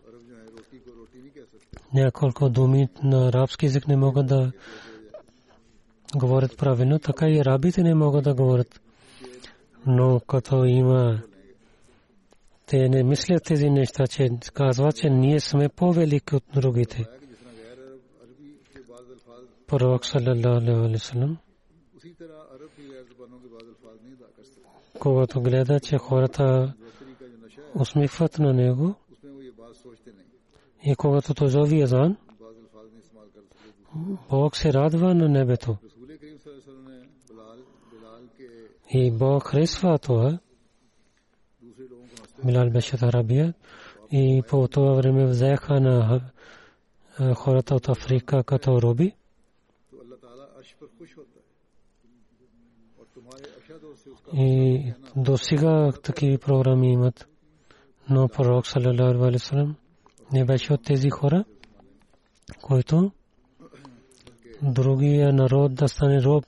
Няколко 1.97 2.49
думи 2.49 2.89
на 3.03 3.29
арабски 3.29 3.67
език 3.67 3.89
не 3.89 3.97
могат 3.97 4.27
да 4.27 4.53
говорят 6.17 6.59
правилно, 6.59 6.99
така 6.99 7.29
и 7.29 7.39
арабите 7.39 7.83
не 7.83 7.95
могат 7.95 8.25
да 8.25 8.35
говорят. 8.35 8.81
Но 9.87 10.21
като 10.21 10.65
има 10.65 11.23
те 12.67 12.89
не 12.89 13.03
мислят 13.03 13.45
тези 13.45 13.71
неща, 13.71 14.07
че 14.07 14.29
казват, 14.55 14.97
че 14.97 15.11
ние 15.11 15.41
сме 15.41 15.69
по-велики 15.69 16.35
от 16.35 16.45
другите. 16.55 17.05
Пророк 19.67 20.07
саллалаху 20.07 20.49
алейхи 20.49 20.99
салам 20.99 21.39
когато 25.01 25.41
гледа, 25.41 25.81
че 25.81 25.99
хората 25.99 26.75
усмихват 27.75 28.39
на 28.39 28.53
него 28.53 28.95
и 30.87 30.97
когато 30.97 31.35
той 31.35 31.49
зови 31.49 31.83
азан, 31.83 32.17
Бог 34.31 34.57
се 34.57 34.73
радва 34.73 35.15
на 35.15 35.29
небето. 35.29 35.77
И 38.91 39.11
Бог 39.11 39.43
харесва 39.43 39.99
това. 39.99 40.39
Милал 42.45 42.71
беше 42.71 42.95
от 42.95 43.03
Арабия 43.03 43.55
и 44.13 44.43
по 44.49 44.69
това 44.69 44.93
време 44.93 45.27
взеха 45.27 45.81
на 45.81 46.21
хората 47.35 47.75
от 47.75 47.89
Африка 47.89 48.45
като 48.45 48.83
роби. 48.83 49.13
И 54.35 54.93
до 55.17 55.39
сега 55.39 55.93
такива 56.03 56.39
програми 56.39 56.93
имат. 56.93 57.29
Но 58.11 58.29
пророк 58.29 58.67
саллалаху 58.67 59.25
алейхи 59.25 59.47
салам 59.47 59.77
не 60.33 60.45
беше 60.45 60.73
от 60.73 60.85
тези 60.85 61.11
хора, 61.11 61.45
който 62.63 63.13
другия 64.63 65.33
народ 65.33 65.75
да 65.75 65.89
стане 65.89 66.23
роб. 66.23 66.45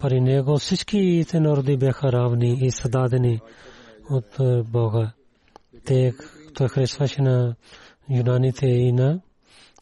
Пари 0.00 0.20
него 0.20 0.58
всички 0.58 1.24
те 1.28 1.40
народи 1.40 1.76
бяха 1.76 2.12
равни 2.12 2.58
и 2.60 2.70
създадени 2.70 3.40
от 4.10 4.38
Бога. 4.70 5.12
Те, 5.84 6.12
той 6.54 6.68
харесваше 6.68 7.22
на 7.22 7.54
юнаните 8.10 8.66
и 8.66 8.92
на 8.92 9.20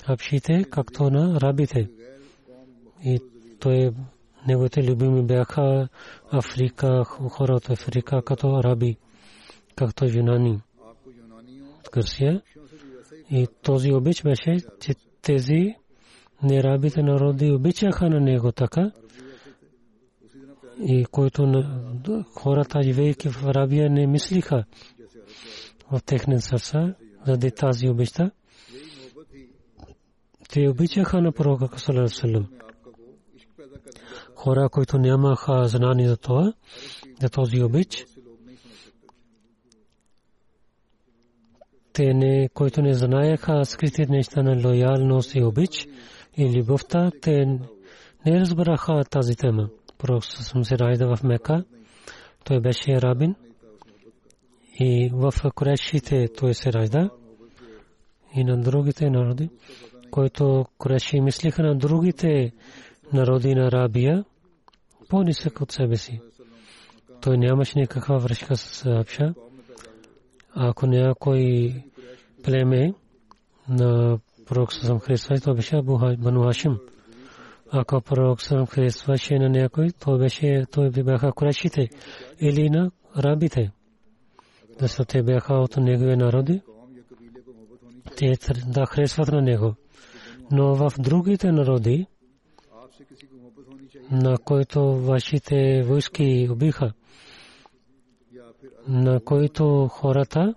хапшите, 0.05 0.64
както 0.64 1.11
на 1.11 1.40
рабите. 1.40 1.90
И 3.05 3.20
той 3.61 3.92
Неговите 4.46 4.83
любими 4.83 5.22
бяха 5.22 5.88
Африка, 6.33 7.05
хора 7.05 7.55
от 7.55 7.70
Африка, 7.70 8.22
като 8.22 8.57
араби, 8.57 8.96
както 9.76 10.05
юнани 10.05 10.61
от 11.90 11.94
Гърция. 11.94 12.42
И 13.31 13.46
този 13.62 13.92
обич 13.92 14.22
беше, 14.22 14.57
че 14.81 14.94
тези 15.22 15.74
нерабите 16.42 17.03
народи 17.03 17.50
обичаха 17.50 18.09
на 18.09 18.20
него 18.20 18.53
така, 18.53 18.90
и 20.83 21.05
който 21.05 21.53
хората, 22.35 22.83
живеейки 22.83 23.29
в 23.29 23.46
Арабия, 23.46 23.90
не 23.90 24.07
мислиха 24.07 24.64
в 25.92 26.00
техния 26.07 26.40
сърца 26.40 26.94
заради 27.26 27.50
тази 27.50 27.88
обичта. 27.88 28.31
Те 30.48 30.68
обичаха 30.68 31.20
на 31.20 31.33
пророка 31.33 31.79
Салам. 31.79 32.46
Хора, 34.35 34.68
които 34.68 34.98
нямаха 34.98 35.68
знание 35.68 36.09
за 36.09 36.16
това, 36.16 36.53
за 37.22 37.31
този 37.31 37.62
обич, 37.62 38.07
Те 41.92 42.14
не, 42.14 42.48
които 42.55 42.83
не 42.83 42.94
знаеха 42.94 43.64
скритите 43.64 44.12
неща 44.12 44.42
на 44.42 44.68
лоялност 44.68 45.35
и 45.35 45.42
обич 45.42 45.87
и 46.37 46.59
любовта, 46.59 47.11
те 47.22 47.46
не 48.26 48.40
разбраха 48.40 49.05
тази 49.11 49.37
тема. 49.37 49.68
Просто 49.98 50.42
съм 50.42 50.64
се 50.64 50.79
райда 50.79 51.16
в 51.16 51.22
Мека. 51.22 51.64
Той 52.44 52.61
беше 52.61 53.03
рабин. 53.03 53.35
И 54.79 55.11
в 55.12 55.33
Курешите 55.55 56.29
той 56.38 56.55
се 56.55 56.72
ражда. 56.72 57.11
И 58.37 58.44
на 58.44 58.61
другите 58.61 59.11
народи, 59.11 59.50
които 60.11 60.64
Куреши 60.79 61.20
мислиха 61.20 61.62
на 61.62 61.79
другите 61.79 62.53
народи 63.12 63.55
на 63.55 63.66
Арабия, 63.66 64.24
по-нисък 65.09 65.61
от 65.61 65.72
себе 65.72 65.96
си. 65.96 66.20
Той 67.20 67.38
нямаше 67.38 67.79
никаква 67.79 68.18
връзка 68.18 68.57
с 68.57 68.87
Абша. 68.87 69.35
Ако 70.54 70.86
някой 70.86 71.74
племе 72.44 72.94
на 73.68 74.18
пророк 74.46 74.72
Сам 74.72 75.00
Христа, 75.00 75.40
то 75.40 75.54
беше 75.54 75.82
Бану 75.82 76.42
Хашим. 76.42 76.78
Ако 77.72 78.00
пророк 78.00 78.42
Сам 78.42 78.66
харесваше 78.66 79.38
на 79.38 79.48
някой, 79.48 79.88
то 80.00 80.18
беше, 80.18 80.64
той 80.72 80.90
бяха 80.90 81.32
курешите 81.32 81.88
или 82.40 82.70
на 82.70 82.90
арабите. 83.14 83.70
Защото 84.80 85.08
те 85.08 85.22
бяха 85.22 85.54
от 85.54 85.76
негови 85.76 86.16
народи. 86.16 86.62
Те 88.16 88.36
да 88.66 88.86
харесват 88.86 89.28
на 89.28 89.42
него. 89.42 89.74
Но 90.50 90.74
в 90.74 90.92
другите 90.98 91.52
народи, 91.52 92.06
на 94.10 94.38
които 94.38 94.80
вашите 94.96 95.82
войски 95.82 96.48
убиха, 96.50 96.92
на 98.88 99.21
които 99.21 99.88
хората 99.90 100.55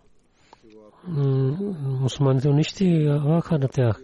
мусулманите 2.02 2.50
унищиваха 2.50 3.58
на 3.60 3.68
тях. 3.68 4.02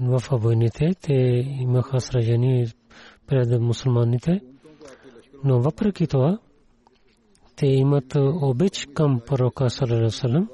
В 0.00 0.22
войните 0.30 0.94
те 1.00 1.14
имаха 1.60 2.00
сражени 2.00 2.66
пред 3.26 3.60
мусулманите, 3.60 4.40
но 5.44 5.60
въпреки 5.60 6.06
това 6.06 6.38
те 7.56 7.66
имат 7.66 8.14
обич 8.16 8.86
към 8.94 9.20
пророка 9.26 9.70
Салерасалам. 9.70 10.48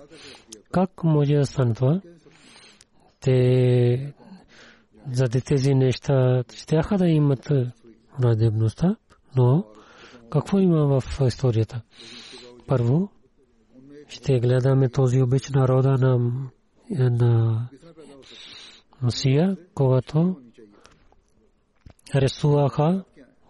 Как 0.72 1.04
може 1.04 1.34
да 1.34 1.46
стане 1.46 1.74
това? 1.74 2.00
Те 3.20 4.14
заради 5.12 5.40
тези 5.40 5.74
неща 5.74 6.44
щяха 6.54 6.98
да 6.98 7.08
имат 7.08 7.52
враждебността, 8.18 8.96
но 9.36 9.64
какво 10.30 10.58
има 10.58 11.00
в 11.00 11.20
историята? 11.26 11.82
Първо, 12.70 13.08
ще 14.08 14.40
гледаме 14.40 14.88
този 14.88 15.22
обич 15.22 15.50
народа 15.50 15.90
на, 15.98 16.18
на 16.90 17.68
Масия, 19.02 19.56
когато 19.74 20.36
арестуваха 22.14 23.04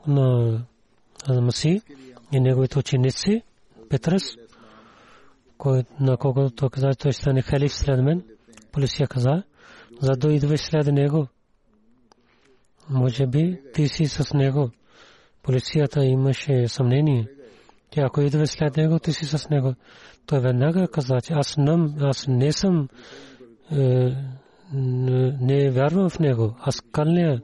на 0.06 0.58
Масия 1.28 1.82
и 2.32 2.40
неговите 2.40 2.78
ученици, 2.78 3.42
Петрес, 3.90 4.22
на 6.00 6.16
когото 6.16 6.70
каза, 6.70 6.88
той 6.98 7.12
ще 7.12 7.22
стане 7.22 7.42
халиф 7.42 7.72
след 7.72 8.04
мен. 8.04 8.22
Полиция 8.72 9.08
каза, 9.08 9.42
за 10.00 10.12
да 10.12 10.32
идваш 10.32 10.60
след 10.60 10.86
него. 10.86 11.26
Може 12.90 13.26
би 13.26 13.60
ти 13.74 13.88
си 13.88 14.06
с 14.06 14.34
него. 14.34 14.70
Полицията 15.42 16.04
имаше 16.04 16.68
съмнение, 16.68 17.28
че 17.90 18.00
ако 18.00 18.20
идваш 18.20 18.48
след 18.48 18.76
него, 18.76 18.98
ти 18.98 19.12
си 19.12 19.26
с 19.26 19.50
него. 19.50 19.74
Той 20.26 20.40
веднага 20.40 20.88
каза, 20.88 21.20
че 21.20 21.32
аз, 21.32 21.56
нам, 21.56 21.94
аз 22.00 22.26
не 22.28 22.52
съм, 22.52 22.88
е, 23.72 24.16
не 25.40 25.70
вярвам 25.70 26.10
в 26.10 26.18
него. 26.18 26.56
Аз 26.60 26.80
кълня, 26.80 27.40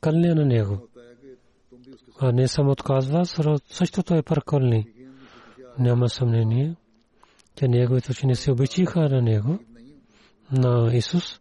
кълня 0.00 0.34
на 0.34 0.44
него. 0.44 0.88
А 2.20 2.32
не 2.32 2.48
съм 2.48 2.68
отказва, 2.68 3.26
същото 3.70 4.14
е 4.14 4.22
паркълни. 4.22 4.88
Няма 5.78 6.08
съмнение, 6.08 6.76
че 7.56 7.68
неговите 7.68 8.10
учени 8.10 8.34
обичиха 8.48 9.00
на 9.00 9.22
него 9.22 9.58
на 10.52 10.96
Исус. 10.96 11.40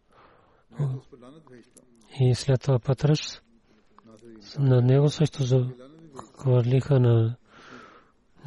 И 2.20 2.36
след 2.36 2.62
това 2.62 2.80
Патрас 2.80 3.42
на 4.60 4.82
него 4.82 5.10
също 5.10 5.44
хвърлиха 6.40 7.00
на, 7.00 7.36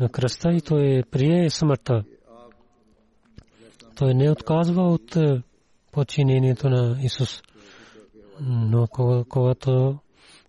на 0.00 0.08
кръста 0.08 0.52
и 0.52 0.60
той 0.60 1.02
прие 1.10 1.50
смъртта. 1.50 2.04
Той 3.96 4.14
не 4.14 4.30
отказва 4.30 4.82
от 4.82 5.16
е, 5.16 5.42
подчинението 5.92 6.68
на 6.68 6.96
Исус. 7.02 7.42
Но 8.40 8.86
когато 9.28 9.98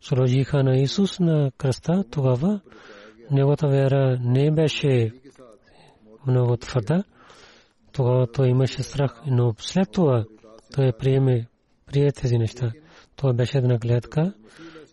сложиха 0.01 0.63
на 0.63 0.77
Исус 0.77 1.19
на 1.19 1.51
кръста, 1.57 2.03
тогава 2.11 2.59
неговата 3.31 3.67
вера 3.67 4.17
не 4.21 4.51
беше 4.51 5.11
много 6.27 6.57
твърда. 6.57 7.03
Тогава 7.91 8.31
той 8.31 8.47
имаше 8.47 8.83
страх, 8.83 9.21
но 9.27 9.53
след 9.57 9.91
това 9.91 10.25
той 10.75 10.91
приеме, 10.99 11.47
прие 11.85 12.11
тези 12.11 12.37
неща. 12.37 12.71
Това 13.15 13.33
беше 13.33 13.57
една 13.57 13.77
гледка 13.77 14.33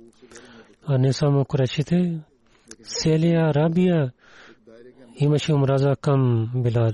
а 0.86 0.98
не 0.98 1.12
само 1.12 1.44
Курашите, 1.44 2.20
целия 2.82 3.50
Арабия 3.50 4.12
имаше 5.16 5.52
омраза 5.52 5.96
към 6.00 6.50
Билал. 6.54 6.90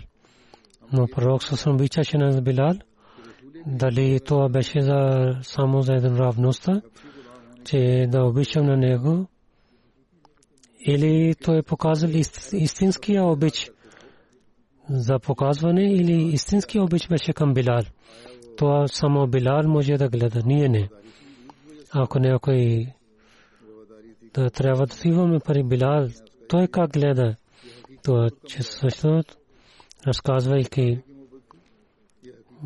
Но 0.92 1.06
пророк 1.06 1.42
салам 1.44 1.74
обичаше 1.74 2.18
на 2.18 2.42
Билал– 2.42 2.74
дали 3.66 4.20
това 4.20 4.48
беше 4.48 4.80
за 4.80 5.30
само 5.42 5.82
за 5.82 5.94
един 5.94 6.16
равността, 6.16 6.82
че 7.64 8.06
да 8.08 8.24
обичам 8.24 8.66
на 8.66 8.76
него, 8.76 9.26
или 10.86 11.34
той 11.44 11.58
е 11.58 11.62
показал 11.62 12.10
истинския 12.52 13.24
обич 13.24 13.70
за 14.90 15.18
показване, 15.18 15.92
или 15.92 16.12
истинския 16.12 16.82
обич 16.84 17.08
беше 17.08 17.32
към 17.32 17.54
Билал. 17.54 17.82
Това 18.56 18.88
само 18.88 19.26
Билал 19.26 19.62
може 19.68 19.92
да 19.92 20.08
гледа, 20.08 20.42
ние 20.46 20.68
не. 20.68 20.88
Ако 21.92 22.18
някой 22.18 22.86
да 24.34 24.50
трябва 24.50 24.86
да 24.86 24.94
отиваме 24.94 25.38
пари 25.40 25.62
Билал, 25.62 26.08
той 26.48 26.66
как 26.68 26.92
гледа 26.92 27.36
това, 28.02 28.28
че 28.46 28.62
също 28.62 29.22
разказвайки 30.06 30.98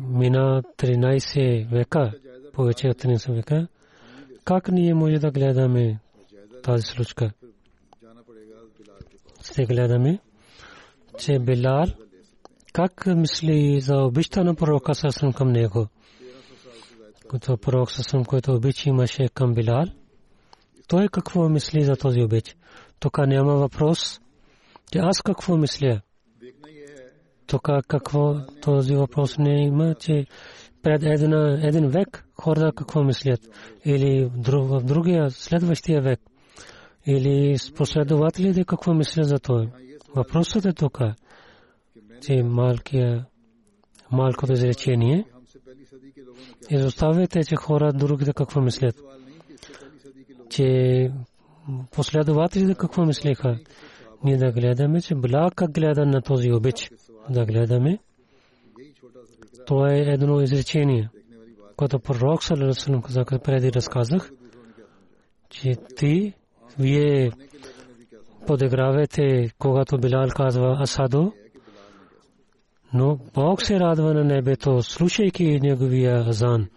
мина 0.07 0.63
13 0.77 1.69
века, 1.69 2.11
повече 2.53 2.87
от 2.87 3.01
13 3.01 3.35
века, 3.35 3.67
как 4.43 4.71
ние 4.71 4.93
може 4.93 5.19
да 5.19 5.31
гледаме 5.31 5.99
тази 6.63 6.81
случка? 6.81 7.31
Ще 9.51 9.65
гледаме, 9.65 10.19
че 11.17 11.39
Билал 11.39 11.85
как 12.73 13.05
мисли 13.05 13.81
за 13.81 13.95
обичта 13.97 14.43
на 14.43 14.55
пророка 14.55 14.95
Сасрам 14.95 15.33
към 15.33 15.51
него. 15.51 15.87
Като 17.29 17.57
пророк 17.57 17.91
Сасрам, 17.91 18.25
който 18.25 18.53
обич 18.53 18.85
имаше 18.85 19.29
към 19.33 19.53
Билал, 19.53 19.85
той 20.87 21.07
какво 21.07 21.49
мисли 21.49 21.81
за 21.81 21.95
този 21.95 22.21
обич? 22.21 22.55
Тук 22.99 23.17
няма 23.17 23.55
въпрос, 23.55 24.19
че 24.91 24.99
аз 24.99 25.21
какво 25.21 25.57
мисля 25.57 26.01
тук 27.49 27.69
какво 27.87 28.35
този 28.61 28.95
въпрос 28.95 29.37
не 29.37 29.63
има, 29.63 29.95
че 29.95 30.25
пред 30.83 31.03
една, 31.03 31.59
един 31.63 31.87
век 31.87 32.25
хората 32.41 32.71
какво 32.75 33.03
мислят. 33.03 33.39
Или 33.85 34.29
в 34.35 34.81
другия, 34.83 35.31
следващия 35.31 36.01
век. 36.01 36.19
Или 37.07 37.55
последователите 37.75 38.63
какво 38.63 38.93
мислят 38.93 39.27
за 39.27 39.39
това. 39.39 39.67
Въпросът 40.15 40.65
е 40.65 40.73
тук, 40.73 40.99
че 42.21 42.43
малкия, 42.43 43.25
малкото 44.11 44.53
изречение 44.53 45.25
изоставяте, 46.69 47.43
че 47.43 47.55
хора 47.55 47.93
другите 47.93 48.33
какво 48.33 48.61
мислят. 48.61 48.95
Че 50.49 51.11
последователите 51.91 52.75
какво 52.75 53.05
мислеха. 53.05 53.59
Ние 54.23 54.37
да 54.37 54.51
гледаме, 54.51 55.01
че 55.01 55.15
Бла 55.15 55.49
как 55.55 55.71
гледа 55.71 56.05
на 56.05 56.21
този 56.21 56.51
обич 56.51 56.89
да 57.29 57.45
гледаме. 57.45 57.99
Това 59.65 59.93
е 59.93 59.99
едно 59.99 60.41
изречение, 60.41 61.09
което 61.75 61.99
пророк 61.99 62.43
Салерасалам 62.43 63.01
каза, 63.01 63.25
преди 63.25 63.73
разказах, 63.73 64.31
че 65.49 65.75
ти, 65.95 66.33
вие 66.79 67.31
подигравате, 68.47 69.51
когато 69.59 69.97
Билал 69.97 70.27
казва 70.35 70.77
Асадо, 70.79 71.33
но 72.93 73.19
Бог 73.33 73.61
се 73.65 73.79
радва 73.79 74.13
на 74.13 74.23
небето, 74.23 74.81
слушайки 74.81 75.59
неговия 75.59 76.29
азан. 76.29 76.67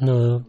Но 0.00 0.42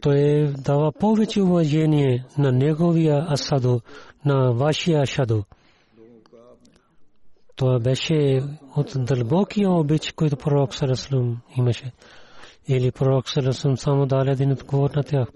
той 0.00 0.52
дава 0.58 0.92
повече 0.92 1.42
уважение 1.42 2.24
на 2.38 2.52
неговия 2.52 3.26
асадо, 3.28 3.80
на 4.24 4.52
вашия 4.52 5.02
ашадо. 5.02 5.44
Това 7.58 7.78
беше 7.78 8.42
от 8.76 8.92
дълбокия 8.96 9.70
обич, 9.70 10.12
който 10.12 10.36
пророк 10.36 10.74
Сараслам 10.74 11.40
имаше. 11.56 11.92
Или 12.68 12.92
пророк 12.92 13.28
Сараслам 13.28 13.76
само 13.76 14.06
даде 14.06 14.30
един 14.30 14.52
отговор 14.52 14.90
на 14.96 15.02
тях. 15.02 15.28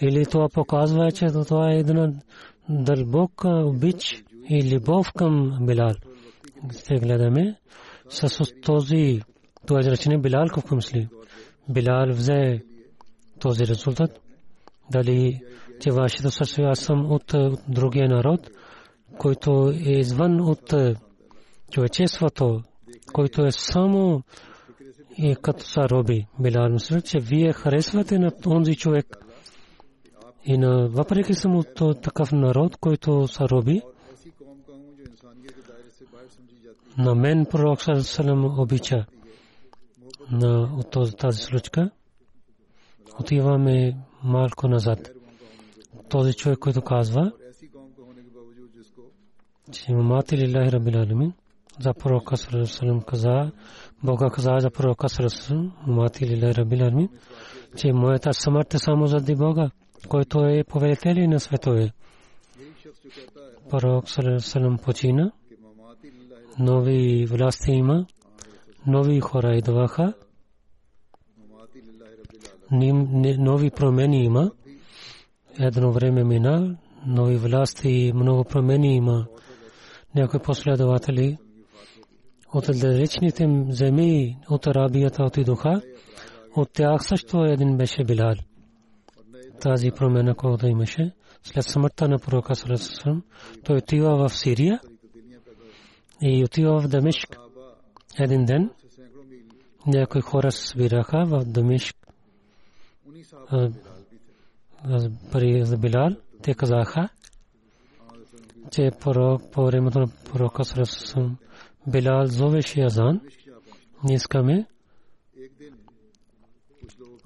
Или 0.00 0.26
това 0.26 0.48
показва, 0.48 1.12
че 1.12 1.26
това 1.26 1.72
е 1.72 1.78
една 1.78 2.12
дълбока 2.68 3.48
обич 3.48 4.24
и 4.48 4.74
любов 4.74 5.12
към 5.12 5.58
Билал. 5.60 5.94
Ще 6.78 6.94
гледаме 6.94 7.56
с 8.08 8.44
този 8.62 9.20
това 9.66 9.80
изречение 9.80 10.18
Билал 10.18 10.46
какво 10.54 10.76
мисли. 10.76 11.08
Билал 11.68 12.06
взе 12.08 12.62
този 13.40 13.66
резултат. 13.66 14.20
Дали 14.90 15.40
че 15.80 15.90
вашето 15.90 16.30
сърце 16.30 16.62
аз 16.62 16.78
съм 16.78 17.12
от 17.12 17.34
другия 17.68 18.08
народ, 18.08 18.50
който 19.18 19.72
е 19.86 19.90
извън 19.90 20.40
от 20.40 20.74
човечеството, 21.70 22.62
който 23.12 23.46
е 23.46 23.50
само 23.50 24.22
и 25.18 25.36
като 25.42 25.64
са 25.64 25.80
роби. 25.80 26.26
Билал 26.40 26.68
мисля, 26.68 27.00
че 27.00 27.18
вие 27.18 27.52
харесвате 27.52 28.18
на 28.18 28.30
този 28.30 28.76
човек. 28.76 29.06
И 30.44 30.58
на 30.58 30.88
въпреки 30.88 31.34
само 31.34 31.62
такъв 32.02 32.32
народ, 32.32 32.76
който 32.76 33.28
са 33.28 33.48
роби, 33.48 33.82
на 36.98 37.14
мен 37.14 37.46
пророк 37.50 37.82
Салам 38.02 38.60
обича 38.60 39.06
на 40.30 40.82
тази 41.18 41.42
случка. 41.42 41.90
Отиваме 43.20 43.96
малко 44.24 44.68
назад. 44.68 45.10
Този 46.08 46.34
човек, 46.34 46.58
който 46.58 46.82
казва, 46.82 47.32
че 49.72 49.92
мати 49.92 50.36
лилахи 50.38 50.72
рабил 50.72 50.96
аламин, 50.96 51.32
за 51.80 51.94
пророка 51.94 52.36
Салам 52.36 53.00
каза, 53.02 53.52
Бога 54.04 54.30
каза 54.30 54.56
за 54.58 54.70
пророка 54.70 55.08
Салам, 55.08 55.72
мати 55.86 56.26
лилахи 56.26 56.54
рабил 56.60 56.82
аламин, 56.82 57.08
че 57.76 57.92
моята 57.92 58.32
смърт 58.32 58.74
само 58.76 59.06
заради 59.06 59.34
Бога, 59.34 59.70
който 60.08 60.44
е 60.44 60.64
повелител 60.64 61.14
на 61.14 61.40
светове. 61.40 61.92
Пророк 63.70 64.04
Салам 64.38 64.78
почина, 64.78 65.32
нови 66.58 67.26
власти 67.26 67.70
има, 67.70 68.06
нови 68.86 69.20
хора 69.20 69.56
идваха, 69.56 70.14
нови 73.38 73.70
промени 73.70 74.24
има. 74.24 74.50
Едно 75.58 75.92
време 75.92 76.24
мина, 76.24 76.76
нови 77.06 77.36
власти 77.36 78.12
много 78.14 78.44
промени 78.44 78.96
има. 78.96 79.26
Някои 80.14 80.40
последователи 80.40 81.38
от 82.54 82.64
далечните 82.80 83.64
земи 83.68 84.38
от 84.50 84.66
Арабията 84.66 85.24
отидоха. 85.24 85.82
От 86.56 86.72
тях 86.72 87.04
също 87.04 87.44
един 87.44 87.76
беше 87.76 88.04
Билал. 88.04 88.34
тази 89.60 89.90
промяна, 89.90 90.34
която 90.34 90.66
имаше. 90.66 91.12
След 91.42 91.64
смъртта 91.64 92.08
на 92.08 92.18
пророка 92.18 92.54
Салесалам, 92.54 93.22
той 93.64 93.76
отива 93.76 94.16
в 94.16 94.32
Сирия 94.32 94.80
и 96.22 96.44
отива 96.44 96.80
в 96.80 96.88
Дамишк. 96.88 97.36
Един 98.18 98.44
ден 98.44 98.70
някои 99.86 100.20
хора 100.20 100.52
събираха 100.52 101.24
в 101.26 101.44
Дамишк 101.44 101.96
за 105.62 105.78
Билал. 105.78 106.10
Те 106.42 106.54
казаха, 106.54 107.08
че 108.70 108.90
по 109.52 109.64
времето 109.66 109.98
на 109.98 110.06
пророка 110.32 110.64
Салесалам 110.64 111.36
Билал 111.86 112.26
зовеше 112.26 112.80
азан. 112.80 113.20
Ние 114.04 114.14
искаме 114.14 114.66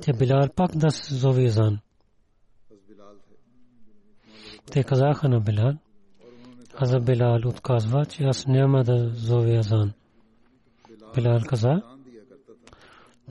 че 0.02 0.12
Билал 0.12 0.48
пак 0.56 0.76
да 0.76 0.90
се 0.90 1.14
зови 1.14 1.46
азан. 1.46 1.78
Те 4.72 4.84
казаха 4.84 5.28
на 5.28 5.40
Билал, 5.40 5.72
а 6.76 6.86
за 6.86 7.00
Билал 7.00 7.38
отказва, 7.46 8.06
че 8.06 8.24
аз 8.24 8.46
няма 8.46 8.84
да 8.84 9.08
зови 9.08 9.56
азан. 9.56 9.92
Билал 11.14 11.40
каза, 11.48 11.82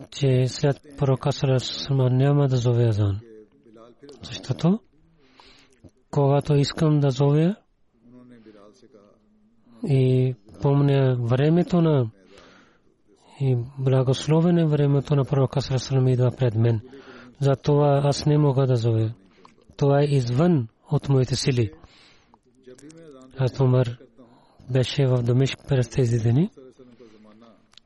че 0.09 0.47
след 0.47 0.77
пророка 0.97 1.31
Салесалам 1.31 2.17
няма 2.17 2.47
да 2.47 2.57
зови 2.57 2.83
азан. 2.83 3.19
Защото 4.23 4.79
когато 6.11 6.55
искам 6.55 6.99
да 6.99 7.09
зовя 7.09 7.55
и 9.87 10.35
помня 10.63 11.17
времето 11.19 11.81
на 11.81 12.09
и 13.41 13.57
благословен 13.77 14.57
е 14.57 14.65
времето 14.65 15.15
на 15.15 15.25
пророка 15.25 15.61
Сарасалам 15.61 16.07
идва 16.07 16.31
пред 16.37 16.55
мен. 16.55 16.81
Затова 17.39 18.01
аз 18.03 18.25
не 18.25 18.37
мога 18.37 18.67
да 18.67 18.75
зовя. 18.75 19.13
Това 19.77 20.01
е 20.01 20.05
извън 20.05 20.67
от 20.91 21.09
моите 21.09 21.35
сили. 21.35 21.71
Аз 23.37 23.59
Умар 23.59 23.97
беше 24.69 25.07
в 25.07 25.23
Домишк 25.23 25.59
през 25.67 25.89
тези 25.89 26.19
дни. 26.19 26.49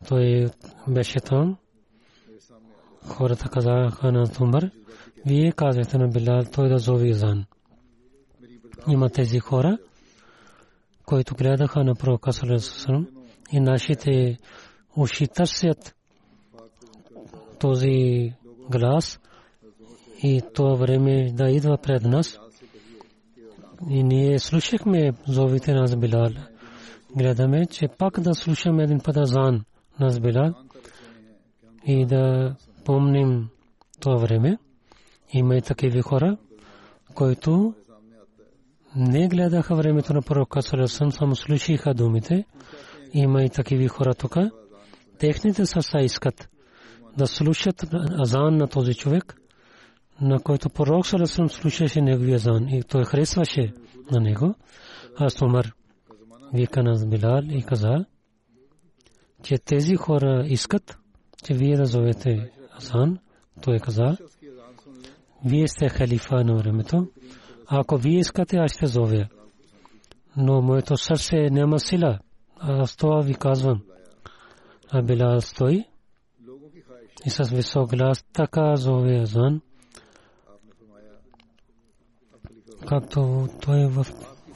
Той 0.08 0.50
беше 0.88 1.20
там. 1.20 1.58
Хората 3.08 3.50
казаха 3.50 4.12
на 4.12 4.26
Умар, 4.42 4.70
вие 5.26 5.52
казахте 5.52 5.98
на 5.98 6.08
Билал, 6.08 6.44
той 6.54 6.70
да 6.70 6.78
зови 6.78 7.14
Зан. 7.14 7.46
Има 8.88 9.10
тези 9.10 9.40
хора, 9.40 9.78
които 11.08 11.36
гледаха 11.36 11.84
на 11.84 11.96
пророка 11.96 12.34
Салесалам 12.34 13.08
и 13.52 13.60
нашите 13.60 14.38
уши 14.96 15.28
търсят 15.28 15.96
този 17.60 18.34
глас 18.72 19.20
и 20.24 20.42
това 20.54 20.74
време 20.74 21.32
да 21.34 21.50
идва 21.50 21.78
пред 21.78 22.04
нас. 22.04 22.40
И 23.90 24.04
ние 24.04 24.40
слушахме 24.40 25.14
зовите 25.28 25.74
на 25.74 25.98
Билал. 25.98 26.30
Гледаме, 27.16 27.66
че 27.66 27.88
пак 27.98 28.20
да 28.20 28.34
слушаме 28.34 28.84
един 28.84 29.00
път 29.00 29.18
азан 29.18 29.64
на 30.00 30.20
Билал 30.20 30.54
и 31.86 32.06
да 32.06 32.56
помним 32.86 33.50
това 34.00 34.16
време. 34.16 34.58
Има 35.34 35.56
и 35.56 35.62
такива 35.62 36.02
хора, 36.02 36.38
които 37.14 37.74
не 38.96 39.28
гледаха 39.28 39.76
времето 39.76 40.14
на 40.14 40.22
пророка 40.22 40.62
Салесън, 40.62 41.12
само 41.12 41.36
слушаха 41.36 41.94
думите. 41.94 42.46
Има 43.14 43.44
и 43.44 43.50
такива 43.50 43.88
хора 43.88 44.14
тук. 44.14 44.38
Техните 45.20 45.66
сърца 45.66 46.00
искат 46.00 46.50
да 47.18 47.28
слушат 47.28 47.86
азан 48.20 48.58
на 48.58 48.68
този 48.68 48.94
човек, 48.94 49.36
на 50.22 50.40
който 50.40 50.70
пророк 50.70 51.08
Салесън 51.08 51.50
слушаше 51.50 52.02
неговия 52.02 52.36
азан 52.36 52.70
и 52.70 52.84
той 52.84 53.06
харесваше 53.06 53.74
на 54.12 54.20
него. 54.20 54.56
Аз 55.18 55.42
Умар 55.42 55.74
вика 56.54 56.84
на 56.84 57.06
Билал 57.06 57.44
и 57.50 57.64
каза, 57.64 58.06
че 59.44 59.58
тези 59.58 59.96
хора 59.96 60.44
искат, 60.48 60.98
че 61.44 61.54
вие 61.54 61.78
да 61.78 61.86
зовете 61.86 62.52
азан. 62.78 63.18
Той 63.62 63.80
каза, 63.80 64.18
вие 65.46 65.68
сте 65.68 65.90
халифа 65.90 66.44
на 66.44 66.56
времето. 66.56 67.08
Ако 67.68 67.98
вие 67.98 68.20
искате, 68.20 68.58
аз 68.58 68.72
ще 68.72 68.88
зовя. 68.88 69.28
Но 70.38 70.62
моето 70.62 70.98
сърце 70.98 71.50
няма 71.52 71.80
сила. 71.80 72.20
Аз 72.60 72.96
това 72.96 73.22
ви 73.22 73.34
казвам. 73.34 73.82
А 74.92 75.02
Билал 75.02 75.42
стои 75.42 75.86
и 77.26 77.30
с 77.30 77.44
висок 77.44 77.96
глас 77.96 78.24
така 78.34 78.76
зове 78.76 79.20
азан, 79.20 79.62
както 82.88 83.48
той 83.62 83.88
в 83.88 84.06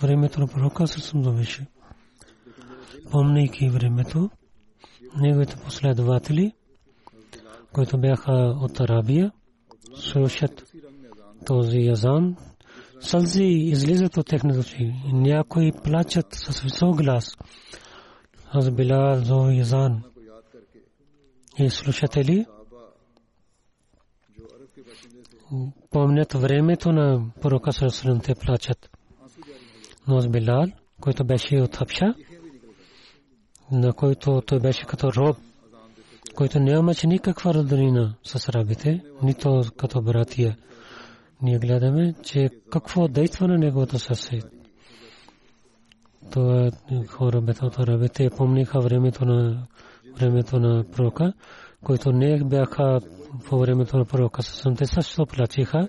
времето 0.01 0.39
на 0.39 0.47
пророка 0.47 0.87
съм 0.87 1.23
зовеше. 1.23 1.67
Помнейки 3.11 3.69
времето, 3.69 4.29
неговите 5.17 5.55
последователи, 5.65 6.53
които 7.73 7.97
бяха 7.97 8.31
от 8.61 8.79
Арабия, 8.79 9.31
слушат 9.95 10.63
този 11.45 11.77
язан, 11.77 12.35
сълзи 13.01 13.43
излизат 13.43 14.17
от 14.17 14.27
техните 14.27 14.59
очи. 14.59 14.93
Някои 15.13 15.71
плачат 15.83 16.27
с 16.31 16.61
висок 16.61 17.03
глас. 17.03 17.37
Аз 18.51 18.71
била 18.71 19.15
зо 19.15 19.49
язан. 19.49 20.03
И 21.59 21.69
слушатели 21.69 22.45
помнят 25.91 26.33
времето 26.33 26.91
на 26.91 27.31
пророка 27.41 27.73
Сарасалам 27.73 28.19
те 28.19 28.35
плачат. 28.35 28.89
Но 30.07 30.17
аз 30.17 30.27
Билал, 30.27 30.65
който 31.01 31.23
беше 31.23 31.55
от 31.55 31.75
Хапша, 31.75 32.13
на 33.71 33.93
който 33.93 34.41
той 34.41 34.59
беше 34.59 34.85
като 34.85 35.13
роб, 35.13 35.37
който 36.35 36.59
нямаше 36.59 37.07
никаква 37.07 37.53
роднина 37.53 38.15
с 38.23 38.49
арабите, 38.49 39.03
нито 39.23 39.61
като 39.77 40.01
братия. 40.01 40.57
Ние 41.41 41.59
гледаме, 41.59 42.13
че 42.23 42.49
какво 42.71 43.07
действа 43.07 43.47
на 43.47 43.57
неговото 43.57 43.99
сърце. 43.99 44.39
Това 46.31 46.69
хора 47.07 47.37
от 47.61 47.79
арабите 47.79 48.29
помниха 48.37 48.79
времето 48.79 49.25
на 49.25 49.67
времето 50.19 50.59
на 50.59 50.83
пророка, 50.91 51.33
които 51.83 52.11
не 52.11 52.43
бяха 52.43 52.99
по 53.49 53.59
времето 53.59 53.97
на 53.97 54.05
пророка 54.05 54.43
съсъм. 54.43 54.75
Те 54.75 54.85
също 54.85 55.25
плачиха 55.25 55.87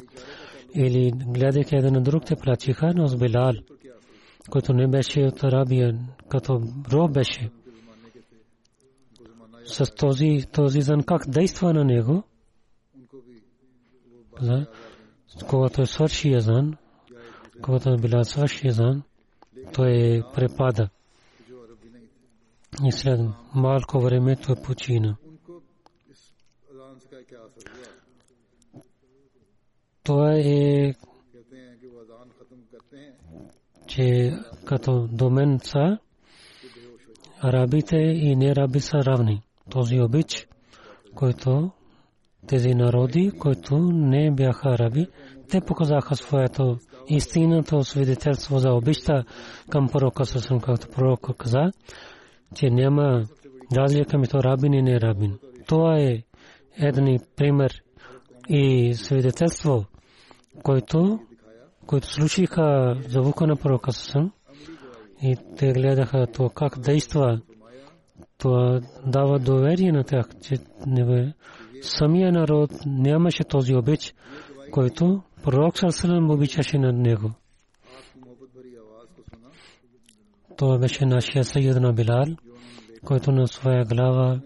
или 0.75 1.11
гледайки 1.11 1.77
един 1.77 1.93
на 1.93 2.03
друг 2.03 2.25
те 2.25 2.37
плачиха, 2.37 2.93
но 2.95 3.07
с 3.07 3.17
Билал, 3.17 3.53
който 4.51 4.73
не 4.73 4.89
беше 4.89 5.21
от 5.21 5.45
Арабия, 5.45 5.99
като 6.29 6.63
роб 6.93 7.13
беше 7.13 7.51
с 9.65 9.95
този, 9.95 10.39
този 10.53 10.81
зан 10.81 11.03
как 11.03 11.23
действа 11.29 11.73
на 11.73 11.85
него, 11.85 12.23
когато 15.49 15.87
свърши 15.87 16.31
язан, 16.31 16.77
когато 17.63 17.97
била 17.97 18.25
свърши 18.25 18.67
язан, 18.67 19.03
той 19.75 20.23
препада. 20.35 20.89
И 22.85 22.93
след 22.93 23.21
малко 23.55 24.01
време 24.01 24.37
той 24.37 24.57
почина. 24.63 25.17
Това 30.05 30.33
е 30.35 30.95
че 33.87 34.33
като 34.65 35.09
до 35.13 35.31
мен 35.31 35.59
са 35.63 35.99
арабите 37.41 37.97
и 37.97 38.37
нераби 38.37 38.81
са 38.81 38.99
равни 38.99 39.43
този 39.71 40.01
обич, 40.01 40.49
който 41.15 41.71
тези 42.47 42.75
народи, 42.75 43.33
които 43.39 43.79
не 43.93 44.31
бяха 44.31 44.69
араби, 44.69 45.07
те 45.51 45.61
показаха 45.61 46.17
своето 46.17 46.79
истинното 47.09 47.85
свидетелство 47.85 48.59
за 48.59 48.73
обичта 48.73 49.25
към 49.71 49.89
пророка 49.89 50.25
Сасам, 50.25 50.61
както 50.61 50.89
пророк 50.89 51.37
каза, 51.37 51.71
че 52.55 52.71
няма 52.71 53.25
разлика 53.77 54.19
между 54.19 54.43
рабин 54.43 54.73
и 54.73 54.83
не 54.83 55.01
рабин. 55.01 55.39
Това 55.67 55.99
е 55.99 56.23
един 56.77 57.19
пример 57.37 57.83
и 58.49 58.95
свидетелство, 58.95 59.85
който, 60.63 61.19
който 61.87 62.13
слушаха 62.13 62.97
звука 63.09 63.47
на 63.47 63.57
пророка 63.57 63.93
Сасам 63.93 64.33
и 65.23 65.37
те 65.57 65.73
гледаха 65.73 66.27
то 66.27 66.49
как 66.49 66.79
действа 66.79 67.41
това 68.39 68.81
дава 69.07 69.39
доверие 69.39 69.93
на 69.93 70.05
тях, 70.05 70.27
че 70.43 70.59
самия 71.83 72.33
народ 72.33 72.71
нямаше 72.87 73.45
този 73.45 73.75
обич, 73.75 74.15
който 74.71 75.23
пророк 75.43 75.79
Сарсалам 75.79 76.31
обичаше 76.31 76.79
над 76.79 76.97
него. 76.97 77.31
Това 80.57 80.79
беше 80.79 81.07
нашия 81.07 81.45
съюз 81.45 81.77
на 81.77 81.93
Билал, 81.93 82.27
който 83.05 83.33
на 83.33 83.49
своя 83.49 83.85
глава 83.85 84.41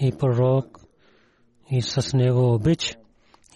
и 0.00 0.12
пророк 0.18 0.78
и 1.70 1.82
с 1.82 2.16
него 2.16 2.54
обич 2.54 2.96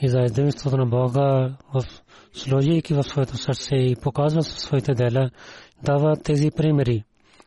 и 0.02 0.08
за 0.08 0.20
единството 0.20 0.76
на 0.76 0.86
Бога 0.86 1.56
в 1.74 1.84
сложейки 2.32 2.94
в 2.94 3.02
своето 3.02 3.36
сърце 3.36 3.76
и 3.76 3.96
показва 4.02 4.42
със 4.42 4.62
своите 4.62 4.94
дела, 4.94 5.30
дава 5.82 6.16
тези 6.16 6.50
примери, 6.56 7.04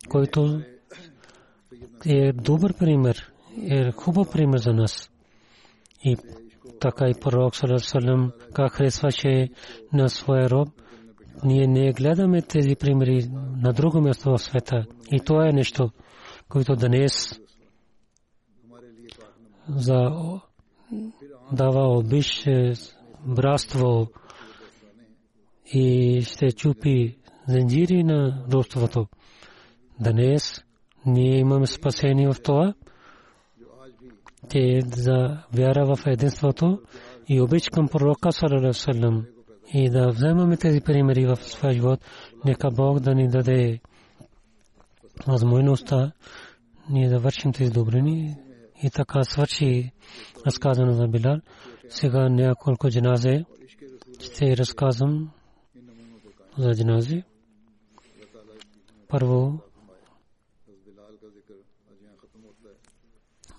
който 0.10 0.62
е 2.06 2.34
добър 2.34 2.74
пример, 2.74 3.32
е 3.70 3.92
хубав 3.92 4.32
пример 4.32 4.58
за 4.58 4.74
нас. 4.74 5.12
И 6.04 6.18
така 6.80 7.10
и 7.10 7.14
пророк 7.22 7.56
Салам 7.56 8.32
как 8.54 8.74
харесваше 8.74 9.50
на 9.94 10.10
своя 10.10 10.50
роб. 10.50 10.70
Ние 11.44 11.68
не 11.68 11.94
гледаме 11.94 12.42
тези 12.42 12.76
примери 12.76 13.30
на 13.58 13.74
друго 13.74 14.02
място 14.02 14.32
в 14.32 14.38
света. 14.38 14.86
И 15.12 15.20
това 15.20 15.50
е 15.50 15.54
нещо, 15.54 15.92
което 16.50 16.76
днес 16.76 17.40
за 19.70 20.12
дава 21.52 21.98
обич, 21.98 22.48
братство 23.26 24.08
и 25.74 26.22
ще 26.22 26.52
чупи 26.52 27.18
зенджири 27.48 28.04
на 28.04 28.46
родството. 28.54 29.08
Днес 30.00 30.64
ние 31.06 31.38
имаме 31.38 31.68
спасение 31.68 32.28
в 32.28 32.42
това, 32.44 32.74
че 34.52 34.80
за 34.96 35.44
вяра 35.54 35.96
в 35.96 36.00
единството 36.06 36.80
и 37.30 37.42
обич 37.42 37.70
към 37.70 37.88
пророка 37.88 38.32
салам 38.32 39.26
и 39.74 39.90
да 39.90 40.10
вземаме 40.10 40.58
тези 40.58 40.82
примери 40.82 41.26
в 41.26 41.36
своя 41.36 41.74
живот, 41.74 42.00
нека 42.46 42.72
Бог 42.72 43.00
да 43.00 43.16
ни 43.16 43.28
даде 43.28 43.80
възможността 45.28 46.12
ние 46.90 47.10
да 47.10 47.20
вършим 47.20 47.54
тези 47.54 47.72
добрини 47.72 48.36
и 48.84 48.90
така 48.90 49.24
свърши 49.24 49.92
разказано 50.48 50.94
за 50.94 51.08
Билал. 51.08 51.40
Сега 51.90 52.30
няколко 52.30 52.90
джаназе 52.90 53.46
ще 54.20 54.58
разказвам 54.58 55.32
за 56.58 56.76
джаназе. 56.76 57.24
Първо 59.08 59.60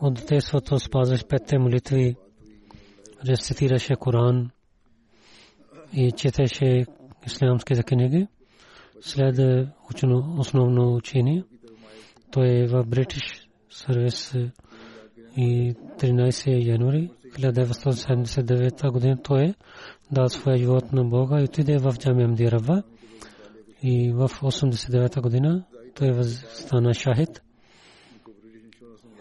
от 0.00 0.26
детството 0.28 0.78
спазваше 0.78 1.28
петте 1.28 1.58
молитви, 1.58 2.16
рецитираше 3.28 3.96
Коран 3.96 4.50
и 5.92 6.12
четеше 6.12 6.86
ислямските 7.26 7.82
книги. 7.82 8.26
След 9.00 9.38
учено 9.90 10.34
основно 10.38 10.94
учение, 10.94 11.44
той 12.30 12.48
е 12.48 12.66
в 12.66 12.84
Бритиш 12.84 13.48
сервис 13.70 14.34
и 15.36 15.74
13 15.98 16.66
януари 16.66 17.10
1979 17.26 18.90
година 18.90 19.22
той 19.22 19.42
е 19.42 19.54
дал 20.12 20.28
своя 20.28 20.58
живот 20.58 20.92
на 20.92 21.04
Бога 21.04 21.40
и 21.40 21.44
отиде 21.44 21.78
в 21.78 21.94
Джамия 21.98 22.28
Мдирава 22.28 22.82
и 23.82 24.12
в 24.12 24.28
89 24.28 25.20
година 25.20 25.64
той 25.94 26.22
стана 26.24 26.94
шахид 26.94 27.42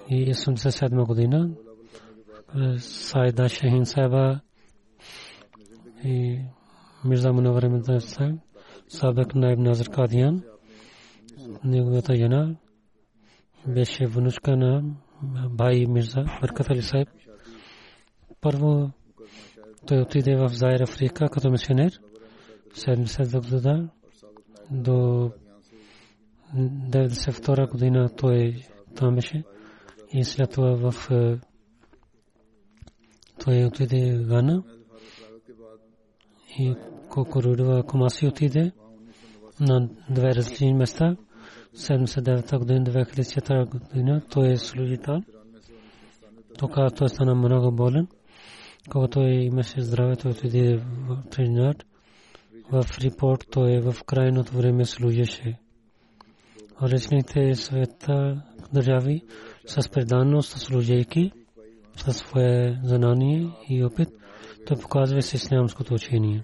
и 0.10 0.34
87 0.34 1.06
година 1.06 1.50
Сайда 2.80 3.50
Шахин 3.50 3.86
Сайба 3.86 4.40
и 6.04 6.40
Мирза 7.06 7.34
Мунавар 7.34 7.68
Мидза 7.68 8.00
Сайб 8.00 8.40
Сабек 8.88 9.36
Найб 9.36 9.60
Назар 9.60 9.90
Кадиян 9.90 10.44
неговата 11.64 12.16
жена 12.16 12.56
беше 13.68 14.08
внучка 14.08 14.58
на 14.58 14.84
бай 15.50 15.86
Мирза 15.88 16.26
Баркат 16.42 16.70
Али 16.70 16.82
Сайб. 16.82 17.10
Първо 18.42 18.92
той 19.88 20.02
отиде 20.02 20.36
в 20.36 20.50
Заир 20.50 20.80
Африка 20.80 21.30
като 21.30 21.50
мисионер 21.50 22.00
70 22.74 23.52
година 23.52 23.90
до 24.72 25.32
92 26.56 27.72
година 27.72 28.10
той 28.18 28.64
там 28.96 29.16
беше 29.16 29.44
и 30.14 30.24
след 30.24 30.52
това 30.52 30.92
в 30.92 31.12
е, 31.12 31.40
той 33.44 33.66
отиде 33.66 34.24
Гана 34.24 34.64
и 36.60 36.76
Кокорудова 37.10 37.84
Комаси 37.84 38.28
отиде 38.28 38.72
на 39.60 39.90
две 40.10 40.36
различни 40.36 40.74
места. 40.74 41.16
79-та 41.76 42.58
година, 42.58 42.86
2000-та 42.86 43.66
година 43.66 44.22
той 44.30 44.52
е 44.52 44.58
служи 44.58 44.98
там. 44.98 45.24
Тока 46.58 46.88
той 46.96 47.10
стана 47.10 47.36
много 47.36 47.72
болен. 47.72 48.08
Когато 48.92 49.20
той 49.20 49.30
имаше 49.30 49.82
здраве, 49.82 50.16
той 50.16 50.32
отиде 50.32 50.78
в 50.78 51.24
Тринат. 51.32 51.86
В 52.72 52.86
Репорт 53.02 53.48
той 53.52 53.74
е 53.74 53.82
в 53.82 53.96
крайното 54.06 54.58
време 54.58 54.86
служеше. 54.86 55.60
Различните 56.82 57.56
света 57.56 58.44
държави 58.74 59.22
с 59.66 59.90
преданност, 59.90 60.58
служейки 60.58 61.32
със 61.96 62.18
свое 62.18 62.80
знание 62.84 63.50
и 63.70 63.84
опит, 63.84 64.10
той 64.68 64.78
показва 64.78 65.22
с 65.22 65.34
ислямското 65.34 65.94
учение. 65.94 66.44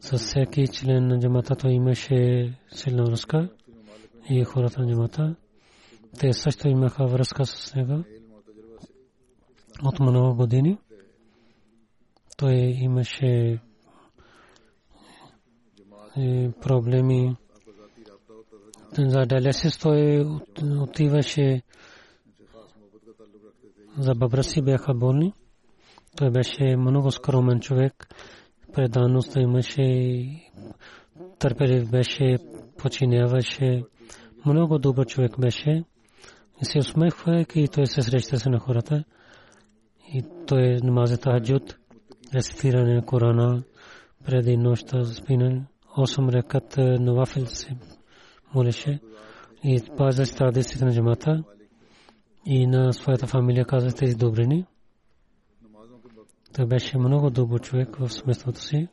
С 0.00 0.18
всеки 0.18 0.68
член 0.68 1.06
на 1.06 1.18
джамата 1.18 1.56
той 1.56 1.72
имаше 1.72 2.52
силна 2.72 3.04
връзка 3.04 3.48
и 4.30 4.44
хората 4.44 4.82
на 4.82 4.92
джамата. 4.92 5.36
Те 6.18 6.32
също 6.32 6.68
имаха 6.68 7.06
връзка 7.06 7.46
с 7.46 7.74
него 7.74 8.04
от 9.84 10.00
много 10.00 10.36
години. 10.36 10.78
Той 12.36 12.54
имаше 12.80 13.60
проблеми 16.60 17.36
за 18.98 19.20
диализис 19.20 19.78
той 19.78 20.26
отиваше 20.80 21.62
за 23.98 24.14
бабра 24.14 24.42
си 24.42 24.62
бяха 24.62 24.94
болни. 24.94 25.32
Той 26.16 26.30
беше 26.30 26.76
много 26.76 27.10
скромен 27.10 27.60
човек. 27.60 28.08
Преданост 28.72 29.36
имаше, 29.36 30.26
търпелив 31.38 31.90
беше, 31.90 32.38
починяваше. 32.78 33.84
Много 34.46 34.78
добър 34.78 35.06
човек 35.06 35.40
беше. 35.40 35.84
И 36.62 36.64
се 36.64 36.78
усмехвайки, 36.78 37.68
той 37.68 37.86
се 37.86 38.02
среща 38.02 38.36
се 38.36 38.50
на 38.50 38.58
хората. 38.58 39.04
И 40.14 40.24
той 40.46 40.78
намазе 40.82 41.16
таджуд, 41.16 41.78
рецитиране 42.34 42.94
на 42.94 43.04
Корана 43.04 43.62
преди 44.24 44.56
нощта 44.56 45.02
за 45.02 45.14
спинане. 45.14 45.66
8 45.96 46.32
рекат 46.32 46.74
навафил 46.78 47.46
се 47.46 47.76
молеше 48.54 49.00
и 49.64 49.82
пазеше 49.96 50.34
традициите 50.34 50.84
на 50.84 50.92
джамата 50.92 51.44
и 52.46 52.66
на 52.66 52.92
своята 52.92 53.26
фамилия 53.26 53.64
казва 53.64 53.92
тези 53.92 54.16
добрини. 54.16 54.66
Той 56.54 56.66
беше 56.66 56.98
много 56.98 57.30
добър 57.30 57.60
човек 57.60 57.96
в 57.96 58.08
семейството 58.08 58.60
си. 58.60 58.88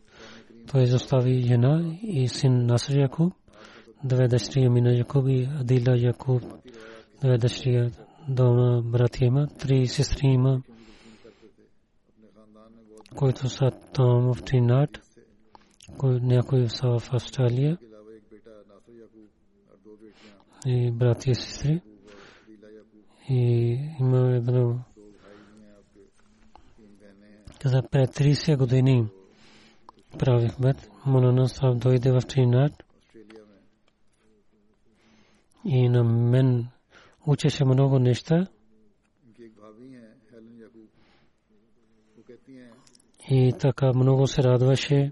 Той 0.72 0.82
изостави 0.82 1.42
жена 1.42 1.98
и 2.04 2.28
син 2.28 2.66
Наср 2.66 2.98
Якуб, 2.98 3.34
две 4.04 4.28
дъщери 4.28 4.66
Амина 4.66 4.98
Якуб 4.98 5.28
и 5.28 5.50
Адила 5.60 5.98
Якуб, 5.98 6.44
две 7.22 7.38
дъщери 7.38 7.92
дома 8.30 8.82
братя 8.82 9.26
има, 9.26 9.48
три 9.48 9.88
сестри 9.88 10.28
има, 10.28 10.62
които 13.16 13.50
са 13.50 13.72
там 13.94 14.34
в 14.34 14.44
Тринат, 14.44 15.02
някои 16.08 16.70
са 16.70 17.00
в 17.00 17.14
Австралия 17.14 17.78
и 20.66 20.92
брати 20.92 21.32
и 21.32 21.36
сестри. 21.36 21.82
И 23.30 23.78
има 24.00 24.36
едно 24.36 24.80
за 27.66 27.84
пред 27.92 28.10
30 28.10 28.58
години 28.58 29.08
правих 30.20 30.60
бед. 30.60 30.90
Монана 31.06 31.50
Саб 31.50 31.78
дойде 31.78 32.12
в 32.12 32.22
Тринад 32.22 32.84
и 35.66 35.90
на 35.90 36.04
мен 36.04 36.68
учеше 37.28 37.66
много 37.66 38.00
неща. 38.00 38.48
И 43.30 43.54
така 43.60 43.94
много 43.94 44.28
се 44.28 44.44
радваше. 44.44 45.12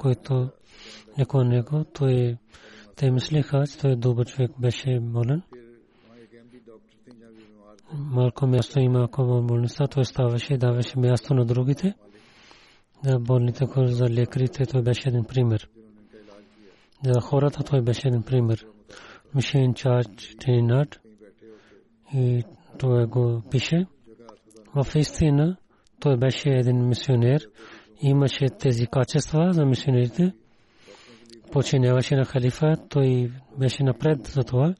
който 0.00 0.50
леко 1.18 1.44
него, 1.44 1.84
той 1.84 2.12
е- 2.12 2.36
те 2.96 3.10
мислеха, 3.10 3.64
че 3.66 3.78
той 3.78 3.90
е 3.90 3.96
добър 3.96 4.26
човек 4.26 4.50
беше 4.58 5.00
болен. 5.00 5.42
Малко 7.92 8.46
място 8.46 8.80
има 8.80 9.04
около 9.04 9.42
болността, 9.42 9.86
той 9.86 10.04
ставаше 10.04 10.54
и 10.54 10.58
даваше 10.58 10.98
място 10.98 11.34
на 11.34 11.44
другите. 11.44 11.94
За 13.04 13.18
болните 13.18 13.66
хора, 13.66 13.88
за 13.88 14.04
лекарите, 14.04 14.66
той 14.66 14.82
беше 14.82 15.08
един 15.08 15.24
пример. 15.24 15.68
За 17.04 17.20
хората 17.20 17.64
той 17.64 17.82
беше 17.82 18.08
един 18.08 18.22
пример. 18.22 18.66
Мишен 19.34 19.74
Чарч 19.74 20.36
Тринат 20.40 21.00
и 22.14 22.42
той 22.78 23.06
го 23.06 23.42
пише. 23.50 23.86
В 24.74 24.86
истина 24.94 25.56
той 26.00 26.16
беше 26.16 26.48
един 26.48 26.88
мисионер, 26.88 27.46
имаше 28.02 28.46
тези 28.58 28.86
качества 28.86 29.52
за 29.52 29.66
мисионерите. 29.66 30.32
Починяваше 31.52 32.16
на 32.16 32.24
халифа, 32.24 32.76
той 32.88 33.32
беше 33.58 33.82
напред 33.82 34.26
за 34.26 34.40
това. 34.42 34.74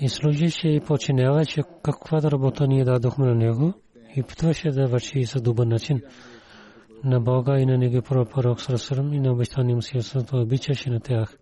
И 0.00 0.08
служише 0.08 0.68
и 0.68 0.80
починяваше 0.80 1.62
каквато 1.82 2.30
работа 2.30 2.66
ние 2.66 2.84
дадохме 2.84 3.26
на 3.26 3.34
него. 3.34 3.74
И 4.16 4.22
питваше 4.22 4.70
да 4.70 4.86
върши 4.86 5.24
с 5.24 5.40
добър 5.40 5.66
начин 5.66 6.00
на 7.04 7.20
Бога 7.20 7.58
и 7.58 7.66
на 7.66 7.78
него 7.78 8.02
пророк 8.02 8.60
Сарасарам 8.60 9.12
и 9.12 9.20
на 9.20 9.32
обещания 9.32 9.74
му 9.74 9.82
силсвам. 9.82 10.24
Той 10.24 10.42
обичаше 10.42 10.90
на 10.90 11.00
тях. 11.00 11.38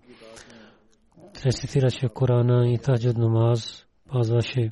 Рецитираше 1.46 2.08
Корана 2.08 2.68
и 2.68 2.78
таджуд 2.78 3.16
намаз, 3.16 3.86
пазваше. 4.08 4.70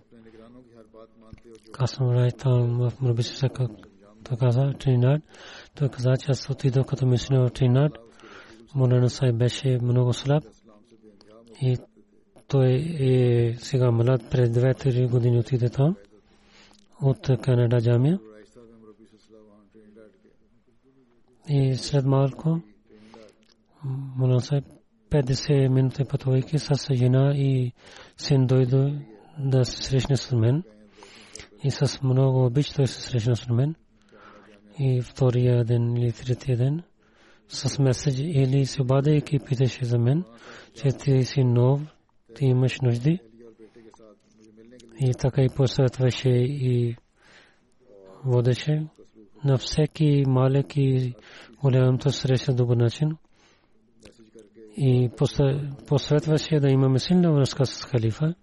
Аз 1.78 2.00
рай 2.00 2.30
там 2.30 2.78
в 2.78 2.92
Мрабисисака 3.00 3.68
جامد 4.30 4.74
مال 22.06 22.28
کو 22.28 22.58
مولانا 24.16 24.38
صاحب 24.38 24.62
پید 25.10 25.32
ہوئی 26.26 26.58
سس 26.58 26.98
جنا 26.98 27.30
دو 29.52 29.62
سر 29.62 30.38
مین 30.38 30.60
منوگو 32.02 32.48
سرمین۔ 33.34 33.72
и 34.78 35.02
втория 35.02 35.64
ден 35.64 35.96
или 35.96 36.12
третия 36.12 36.56
ден 36.56 36.82
с 37.48 37.78
меседж 37.78 38.18
или 38.18 38.66
се 38.66 38.82
обадейки 38.82 39.38
питаше 39.38 39.84
за 39.84 39.98
мен, 39.98 40.24
че 40.74 40.88
ти 40.88 41.24
си 41.24 41.44
нов, 41.44 41.80
ти 42.34 42.44
имаш 42.44 42.80
нужди. 42.80 43.20
И 45.00 45.12
така 45.18 45.42
и 45.42 45.48
посъветваше 45.56 46.28
и 46.28 46.96
водеше 48.24 48.86
на 49.44 49.58
всеки 49.58 50.24
малък 50.26 50.76
и 50.76 51.14
голямто 51.62 52.10
среща 52.10 52.54
добър 52.54 52.76
начин. 52.76 53.16
И 54.76 55.10
посъветваше 55.86 56.60
да 56.60 56.68
имаме 56.68 56.98
силна 56.98 57.32
връзка 57.32 57.66
с 57.66 57.84
халифа. 57.84 58.34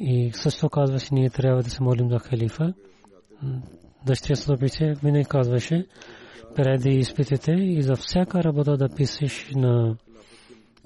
И 0.00 0.30
също 0.34 0.68
казваше, 0.68 1.14
ние 1.14 1.30
трябва 1.30 1.62
да 1.62 1.70
се 1.70 1.82
молим 1.82 2.10
за 2.10 2.18
халифа 2.18 2.74
дъщерята 4.06 4.56
пише, 4.56 4.94
винаги 5.02 5.24
казваше, 5.24 5.86
преди 6.54 6.90
изпитите 6.90 7.52
и 7.52 7.82
за 7.82 7.94
всяка 7.96 8.44
работа 8.44 8.76
да 8.76 8.88
пишеш 8.88 9.50
на 9.54 9.96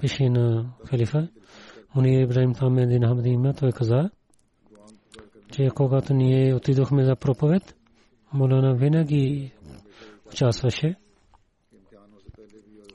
пиши 0.00 0.28
на 0.28 0.72
халифа. 0.90 1.28
Муни 1.94 2.22
Ибрахим 2.22 2.54
там 2.54 2.78
е 2.78 2.82
един 2.82 3.02
Хамди 3.02 3.28
има, 3.28 3.54
той 3.54 3.72
каза, 3.72 4.10
че 5.52 5.68
когато 5.74 6.14
ние 6.14 6.54
отидохме 6.54 7.04
за 7.04 7.16
проповед, 7.16 7.74
Молана 8.32 8.74
винаги 8.74 9.52
участваше 10.26 10.94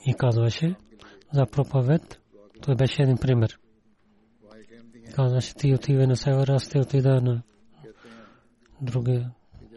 и 0.05 0.13
казваше 0.13 0.75
за 1.33 1.45
проповед. 1.45 2.19
Той 2.61 2.75
беше 2.75 3.01
един 3.01 3.17
пример. 3.17 3.59
Казваше, 5.15 5.55
ти 5.55 5.73
отиве 5.73 6.07
на 6.07 6.15
север, 6.15 6.47
аз 6.47 6.69
те 6.69 6.79
отида 6.79 7.21
на 7.21 7.41
другия 8.81 9.31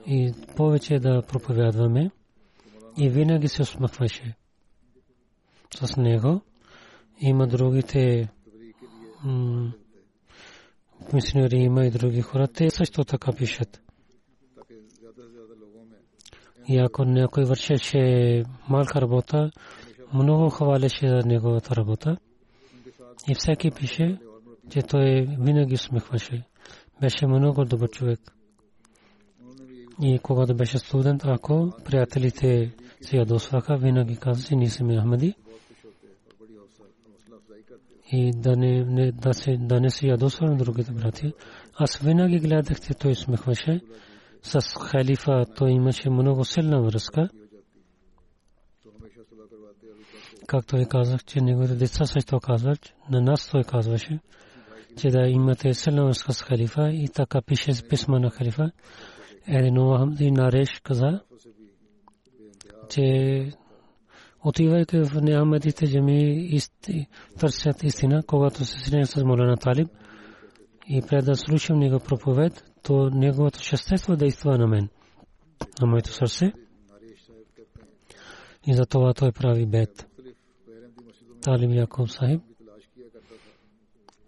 и 0.07 0.33
повече 0.57 0.99
да 0.99 1.23
проповядваме. 1.23 2.11
И 2.99 3.11
винаги 3.11 3.49
се 3.49 3.63
усмахваше 3.63 4.35
с 5.75 5.97
него. 5.97 6.41
Има 7.21 7.47
другите 7.47 8.29
мисионери, 11.13 11.57
има 11.57 11.87
и 11.87 11.91
други 11.91 12.21
хора. 12.21 12.49
Те 12.49 12.71
също 12.71 13.05
така 13.05 13.33
пишат. 13.33 13.83
И 16.69 16.79
ако 16.79 17.05
някой 17.05 17.45
вършеше 17.45 18.43
малка 18.69 19.01
работа, 19.01 19.51
много 20.15 20.51
хвалеше 20.51 21.09
за 21.09 21.23
неговата 21.27 21.77
работа. 21.77 22.17
И 23.29 23.35
всеки 23.35 23.71
пише, 23.71 24.19
че 24.71 24.83
той 24.83 25.27
винаги 25.39 25.75
усмихваше. 25.75 26.43
Беше 27.01 27.27
много 27.27 27.65
добър 27.65 27.91
човек. 27.91 28.36
И 30.03 30.19
когато 30.19 30.55
беше 30.55 30.79
студент, 30.79 31.23
ако 31.25 31.73
приятелите 31.85 32.75
се 33.01 33.17
ядосваха, 33.17 33.77
винаги 33.77 34.17
каза, 34.17 34.45
че 34.45 34.57
ние 34.57 34.71
сме 34.71 35.01
Ахмади. 35.01 35.35
И 38.13 38.31
да 38.35 38.57
не, 38.57 38.85
не, 38.85 39.13
да 39.13 39.35
се, 39.35 39.57
да 39.61 39.81
не 39.81 39.91
се 39.91 40.07
ядосва 40.07 40.47
на 40.47 40.57
другите 40.57 40.93
братя. 40.93 41.33
Аз 41.75 41.99
винаги 41.99 42.39
гледах, 42.39 42.81
че 42.81 42.95
той 42.95 43.15
смехваше. 43.15 43.81
С 44.43 44.61
халифа 44.61 45.45
той 45.57 45.71
имаше 45.71 46.11
много 46.11 46.45
силна 46.45 46.83
връзка. 46.83 47.29
Както 50.47 50.77
ви 50.77 50.87
казах, 50.89 51.25
че 51.25 51.41
неговите 51.41 51.75
деца 51.75 52.07
също 52.07 52.41
казват, 52.41 52.95
на 53.11 53.21
нас 53.21 53.49
той 53.51 53.65
казваше, 53.65 54.21
че 54.97 55.09
да 55.09 55.21
имате 55.21 55.75
силна 55.75 56.05
връзка 56.05 56.33
с 56.33 56.43
халифа 56.43 56.91
и 56.93 57.09
така 57.09 57.43
пише 57.43 57.89
писма 57.89 58.21
на 58.21 58.31
халифа 58.31 58.71
едно 59.47 59.99
Хамди 59.99 60.31
Нареш 60.31 60.81
каза, 60.83 61.21
че 62.89 63.53
отивайте 64.45 65.03
в 65.03 65.21
Неамедите 65.23 65.87
джами 65.87 66.59
търсят 67.39 67.83
истина, 67.83 68.23
когато 68.27 68.65
се 68.65 68.79
срещна 68.79 69.07
с 69.07 69.25
Молена 69.25 69.57
Талиб 69.57 69.89
и 70.89 71.03
пред 71.09 71.25
да 71.25 71.35
слушам 71.35 71.79
него 71.79 72.01
проповед, 72.01 72.65
то 72.83 73.11
неговото 73.11 73.59
шестество 73.63 74.17
действа 74.17 74.59
на 74.59 74.67
мен, 74.67 74.89
на 75.81 75.87
моето 75.87 76.13
сърце. 76.13 76.53
И 78.67 78.75
за 78.75 78.87
това 78.87 79.15
той 79.15 79.33
прави 79.33 79.67
бед. 79.67 80.07
Талиб 81.43 81.71
Яков 81.75 82.13
Сахиб 82.13 82.41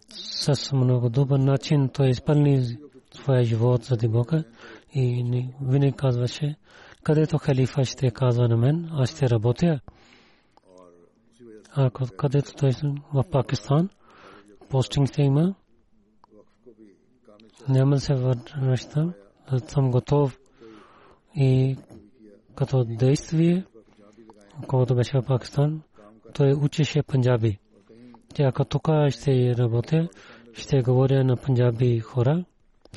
с 0.09 0.71
много 0.73 1.09
добър 1.09 1.39
начин 1.39 1.89
той 1.93 2.09
изпълни 2.09 2.77
своя 3.13 3.43
живот 3.43 3.83
заради 3.83 4.07
Бога 4.07 4.43
и 4.93 5.45
винаги 5.61 5.93
казваше, 5.97 6.55
където 7.03 7.37
халифа 7.37 7.85
ще 7.85 8.07
е 8.07 8.11
казва 8.11 8.47
на 8.47 8.57
мен, 8.57 8.89
аз 8.91 9.09
ще 9.15 9.29
работя. 9.29 9.79
А 11.71 11.89
където 12.17 12.53
той 12.55 12.71
в 13.13 13.23
Пакистан, 13.31 13.89
постинг 14.69 15.15
се 15.15 15.21
има, 15.21 15.55
няма 17.69 17.95
да 17.95 18.01
се 18.01 18.13
връщам, 18.61 19.13
съм 19.67 19.91
готов 19.91 20.39
и 21.35 21.77
като 22.55 22.83
действие, 22.83 23.65
когато 24.67 24.95
беше 24.95 25.17
в 25.17 25.25
Пакистан, 25.25 25.81
той 26.33 26.53
учеше 26.53 27.03
панджаби. 27.03 27.59
Тя 28.33 28.43
ако 28.43 28.65
тук 28.65 28.87
ще 29.09 29.57
работя, 29.57 30.09
ще 30.53 30.81
говоря 30.81 31.23
на 31.23 31.37
панджаби 31.37 31.99
хора. 31.99 32.45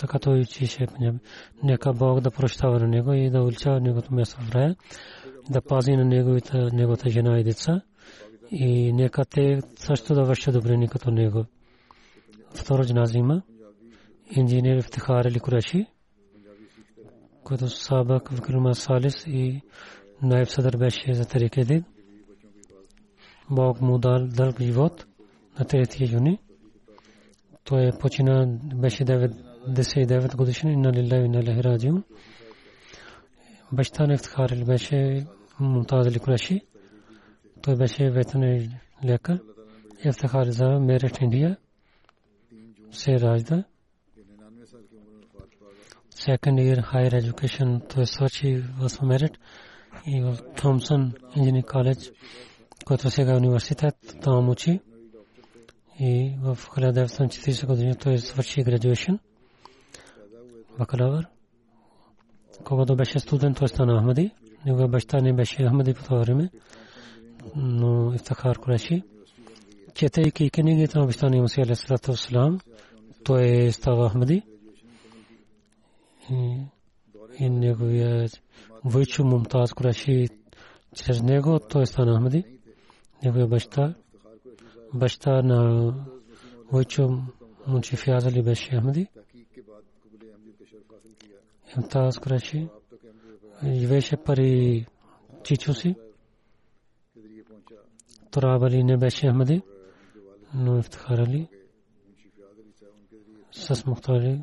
Така 0.01 0.18
той 0.18 0.40
учише 0.40 0.86
Панджаби. 0.86 1.18
Нека 1.62 1.93
Бог 1.93 2.20
да 2.20 2.30
прощава 2.30 2.78
на 2.78 2.88
него 2.88 3.12
и 3.12 3.30
да 3.30 3.43
уличава 3.43 3.80
неговото 3.80 4.14
място 4.14 4.40
в 4.40 4.55
рая, 4.55 4.76
да 5.51 5.62
пази 5.62 5.93
на 5.93 6.05
неговата, 6.05 6.68
неговата 6.72 7.11
жена 7.11 7.38
и 7.38 7.45
деца 7.45 7.82
и 8.51 8.93
нека 8.93 9.24
те 9.24 9.59
също 9.76 10.14
да 10.14 10.24
вършат 10.24 10.55
добрини 10.55 10.88
като 10.88 11.11
него. 11.11 11.45
Второ 12.55 12.84
джанази 12.84 13.18
има 13.18 13.43
инженер 14.36 14.76
Ифтихар 14.76 15.24
Али 15.24 15.40
Кураши, 15.40 15.86
който 17.45 17.68
Сабак 17.68 18.30
Викрима 18.32 18.74
Салис 18.74 19.26
и 19.26 19.61
Найб 20.22 20.49
Садър 20.49 20.76
беше 20.76 21.14
за 21.14 21.24
Тарике 21.24 21.64
Дин. 21.64 21.84
Бог 23.51 23.80
му 23.80 23.99
дал 23.99 24.26
дълг 24.26 24.61
живот 24.61 25.07
на 25.59 25.64
3 25.64 26.12
юни. 26.12 26.38
Той 27.64 27.86
е 27.86 27.99
почина, 28.01 28.59
беше 28.74 29.05
99 29.68 30.36
годишен 30.36 30.70
и 30.70 30.76
на 30.76 30.92
Лилави 30.92 31.28
на 31.28 31.42
Лехраджиум. 31.42 32.04
Баща 33.72 34.06
на 34.06 34.14
Ифтихар 34.14 34.64
беше 34.66 35.26
Мумтаз 35.60 36.06
Али 36.06 36.18
Кураши. 36.18 36.60
Той 37.62 37.76
беше 37.76 38.10
ветеринар 38.10 38.68
лекар. 39.04 39.40
Ифтихар 40.04 40.46
за 40.46 40.64
Мерет 40.64 41.20
Индия 41.20 41.56
се 42.92 43.20
ражда. 43.20 43.64
Second 46.14 46.56
year 46.60 46.78
higher 46.92 47.20
education 47.20 47.94
той 47.94 48.06
свърши 48.06 48.64
в 48.78 49.02
Мерет 49.02 49.32
и 50.06 50.20
в 50.20 50.36
Томсън 50.56 51.12
Инженеринг 51.36 51.66
коледж, 51.66 52.12
който 52.84 53.10
сега 53.10 53.32
е 53.32 53.36
университет, 53.36 53.94
там 54.22 54.48
учи. 54.48 54.80
И 56.00 56.34
в 56.42 56.56
1940 56.56 57.66
година 57.66 57.94
той 57.94 58.18
свърши 58.18 58.62
градуейшн, 58.62 59.12
бакалавър. 60.78 61.26
Когато 62.64 62.96
беше 62.96 63.18
студент, 63.18 63.56
той 63.58 63.68
стана 63.68 64.00
Ахмади. 64.00 64.30
Неговия 64.66 64.88
баща 64.88 65.20
не 65.20 65.32
беше 65.32 65.66
Ахмади 65.66 65.94
по 65.94 66.04
това 66.04 66.18
време, 66.18 66.50
но 67.56 68.14
Ифтахар 68.14 68.58
Кураши. 68.58 69.02
Четейки 69.94 70.50
книгите 70.50 70.98
на 70.98 71.04
обещания 71.04 71.42
Мусия 71.42 71.64
Алейхиссалату 71.64 72.12
Вассалам, 72.12 72.58
той 73.24 73.72
става 73.72 74.08
Ахмади. 74.10 74.42
И 77.40 77.50
неговия 77.50 78.28
Войчо 78.84 79.24
Мумтаз 79.24 79.72
Кураши 79.72 80.28
чрез 80.94 81.22
него 81.22 81.60
той 81.68 81.86
стана 81.86 82.16
Ахмади. 82.16 82.44
Неговия 83.24 83.46
баща, 83.46 83.94
баща 84.94 85.42
на 85.42 85.92
Войчо 86.72 87.22
Мунчи 87.66 87.96
Фияз 87.96 88.26
Али 88.26 88.42
беше 88.42 88.76
Ахмади. 88.76 89.06
Мумтаз 91.76 92.18
Кураши 92.18 92.68
живееше 93.64 94.16
пари 94.16 94.86
чичо 95.44 95.74
си. 95.74 95.94
Тураб 98.30 98.62
Али 98.62 98.84
не 98.84 98.96
беше 98.96 99.28
Ахмади, 99.28 99.62
но 100.54 100.78
Ифтихар 100.78 101.18
Али 101.18 101.48
с 103.52 103.86
Мухтари 103.86 104.40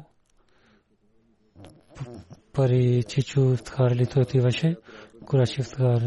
пари 2.53 3.03
чичо 3.03 3.53
Ифтихар 3.53 3.91
Али 3.91 4.05
той 4.05 4.21
отиваше. 4.23 4.75
Кураши 5.25 5.61
Ифтихар 5.61 6.01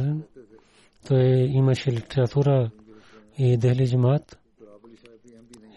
той 1.08 1.24
имаше 1.60 1.92
литература 1.92 2.70
и 3.38 3.56
Дехли 3.56 3.86
Джамат 3.86 4.38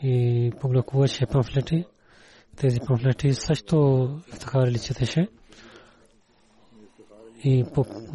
и 0.04 0.52
публикуваше 0.62 1.26
памфлети. 1.26 1.86
Тези 2.58 2.80
памфлети 2.88 3.34
също 3.34 4.08
Ифтихар 4.28 4.68
Али 4.68 4.80
четеше. 4.80 5.28
И 7.44 7.66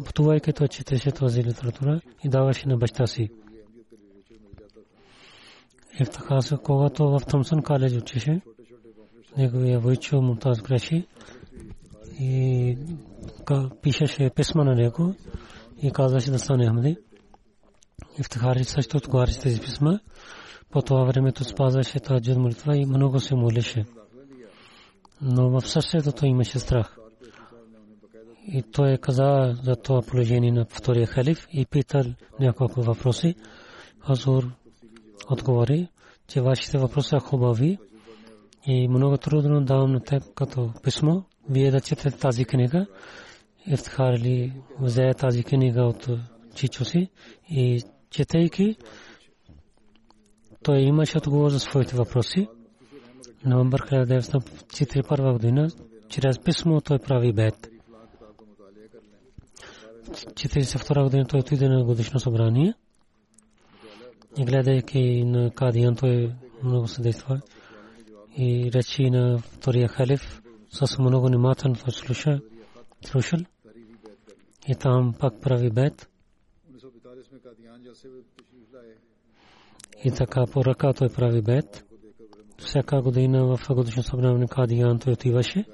пътувайки 0.05 0.53
той 0.53 0.67
четеше 0.67 1.11
тази 1.11 1.43
литература 1.43 2.01
и 2.23 2.29
даваше 2.29 2.67
на 2.67 2.77
баща 2.77 3.07
си. 3.07 3.29
Ифтихар 5.99 6.39
когато 6.63 7.07
в 7.07 7.21
Томсън 7.29 7.63
коледж 7.63 7.97
учеше, 7.97 8.41
неговия 9.37 9.79
войчо 9.79 10.21
Мумтаз 10.21 10.61
Греши 10.61 11.07
и 12.19 12.77
пишеше 13.81 14.29
писма 14.35 14.63
на 14.63 14.75
него 14.75 15.15
и 15.81 15.91
казваше 15.91 16.31
да 16.31 16.39
стане 16.39 16.67
Ахмади. 16.67 16.97
Ифтихари 18.19 18.63
също 18.63 18.97
отговаряше 18.97 19.39
тези 19.39 19.61
писма. 19.61 19.99
По 20.71 20.81
това 20.81 21.03
времето 21.03 21.43
спазваше 21.43 21.99
тази 21.99 22.33
молитва 22.33 22.77
и 22.77 22.85
много 22.85 23.19
се 23.19 23.35
молеше. 23.35 23.85
Но 25.21 25.49
в 25.49 25.61
сърцето 25.61 26.11
той 26.11 26.29
имаше 26.29 26.59
страх. 26.59 26.97
И 28.47 28.63
той 28.71 28.97
каза 28.97 29.55
за 29.63 29.75
това 29.75 30.01
положение 30.01 30.51
на 30.51 30.65
втория 30.69 31.07
халиф 31.07 31.47
и 31.53 31.65
питал 31.65 32.03
няколко 32.39 32.81
въпроси. 32.81 33.35
Хазур 33.99 34.51
отговори, 35.29 35.87
че 36.27 36.41
вашите 36.41 36.77
въпроси 36.77 37.09
са 37.09 37.19
хубави 37.19 37.77
и 38.65 38.87
много 38.87 39.17
трудно 39.17 39.65
давам 39.65 39.91
на 39.91 39.99
теб 39.99 40.23
като 40.35 40.73
писмо. 40.83 41.21
Вие 41.49 41.71
да 41.71 41.81
четете 41.81 42.17
тази 42.17 42.45
книга. 42.45 42.85
Ифтихар 43.67 44.13
ли 44.13 44.53
взе 44.79 45.09
тази 45.17 45.43
книга 45.43 45.83
от 45.83 46.07
чичо 46.55 46.85
си 46.85 47.09
и 47.49 47.83
четейки, 48.09 48.75
той 50.63 50.79
имаше 50.79 51.17
отговор 51.17 51.49
за 51.49 51.59
своите 51.59 51.95
въпроси. 51.95 52.47
Новембър 53.45 53.81
1941 53.81 55.33
година, 55.33 55.69
чрез 56.09 56.39
писмо 56.39 56.81
той 56.81 56.99
прави 56.99 57.33
бед. 57.33 57.71
42 60.11 61.03
година 61.03 61.25
той 61.27 61.39
отиде 61.39 61.69
на 61.69 61.83
годишно 61.83 62.19
събрание 62.19 62.73
и 64.37 64.45
гледайки 64.45 65.23
на 65.25 65.51
Кадиян 65.51 65.95
той 65.95 66.33
много 66.63 66.87
съдейства 66.87 67.41
и 68.37 68.71
речи 68.73 69.09
на 69.09 69.37
втория 69.37 69.87
халиф 69.87 70.41
с 70.69 70.99
много 70.99 71.27
внимателно 71.27 71.75
слуша, 71.75 72.41
слушал 73.05 73.39
и 74.67 74.75
там 74.75 75.13
пак 75.19 75.41
прави 75.41 75.69
бед. 75.69 76.09
И 80.03 80.11
така 80.11 80.45
по 80.53 80.65
ръка 80.65 80.93
той 80.93 81.09
прави 81.09 81.41
бед. 81.41 81.90
Всяка 82.65 83.01
година 83.01 83.45
в 83.45 83.59
годишно 83.69 84.03
събрание 84.03 84.47
Кадиян 84.47 84.99
той 84.99 85.13
отиваше. 85.13 85.65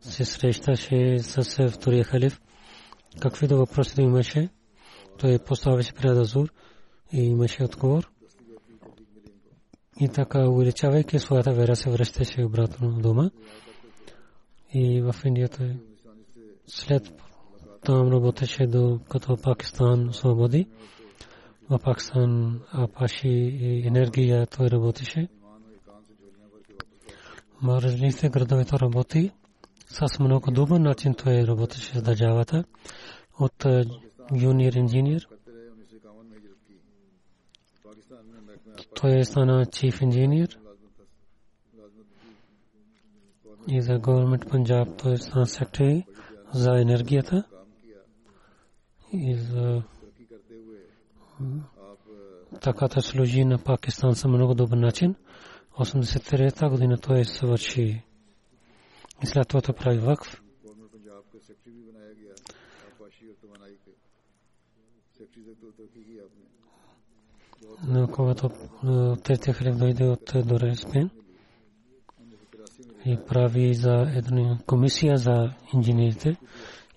Се 0.00 0.24
срещаше 0.24 1.18
с 1.18 1.68
втория 1.68 2.04
халиф. 2.04 2.40
Какви 3.20 3.46
да 3.46 3.56
въпроси 3.56 4.02
имаше, 4.02 4.48
той 5.18 5.38
поставяше 5.38 5.94
пред 5.94 6.16
Азур 6.16 6.52
и 7.12 7.22
имаше 7.22 7.64
отговор. 7.64 8.10
И 10.00 10.08
така, 10.08 10.48
увеличавайки 10.48 11.18
своята 11.18 11.52
вера, 11.52 11.76
се 11.76 11.90
връщаше 11.90 12.44
обратно 12.44 13.00
дома. 13.00 13.30
И 14.74 15.00
в 15.00 15.14
Индия 15.24 15.48
той 15.48 15.76
след 16.66 17.12
там 17.84 18.08
работеше 18.12 18.66
до 18.66 19.00
като 19.08 19.36
Пакистан 19.36 20.10
свободи. 20.12 20.66
В 21.70 21.78
Пакистан 21.78 22.60
Апаши 22.72 23.28
и 23.28 23.86
енергия 23.86 24.46
той 24.46 24.70
работеше. 24.70 25.28
В 27.62 27.82
различните 27.82 28.28
градове 28.28 28.64
той 28.64 28.78
работи. 28.78 29.30
С 29.86 30.18
много 30.20 30.50
добър 30.50 30.80
начин 30.80 31.14
той 31.14 31.46
работеше 31.46 31.98
с 31.98 32.02
държавата. 32.02 32.64
От 33.40 33.66
юниор 34.40 34.72
инженер 34.72 35.28
той 38.94 39.18
е 39.18 39.24
стана 39.24 39.66
чиф 39.66 40.02
инженер 40.02 40.58
и 43.68 43.82
за 43.82 43.92
government 43.92 44.44
Punjab 44.44 45.02
той 45.02 45.16
стана 45.16 45.46
секретари 45.46 46.06
за 46.54 46.80
енергията 46.80 47.44
и 49.12 49.34
за 49.34 49.82
така 52.60 52.88
да 52.88 53.02
служи 53.02 53.44
на 53.44 53.58
Пакистан 53.58 54.14
са 54.14 54.28
много 54.28 54.54
добър 54.54 54.76
начин. 54.76 55.14
83-та 55.78 56.68
година 56.68 56.98
той 56.98 57.24
свърши 57.24 58.02
и 59.22 59.26
след 59.26 59.48
това 59.48 59.60
прави 59.60 59.98
вакф. 59.98 60.40
Но 67.86 68.08
когато 68.08 68.50
третия 69.24 69.54
халиф 69.54 69.76
дойде 69.76 70.04
от 70.04 70.32
Дореспен 70.46 71.10
и 73.06 73.18
прави 73.28 73.74
за 73.74 74.12
една 74.16 74.58
комисия 74.66 75.16
за 75.16 75.50
инженерите 75.74 76.36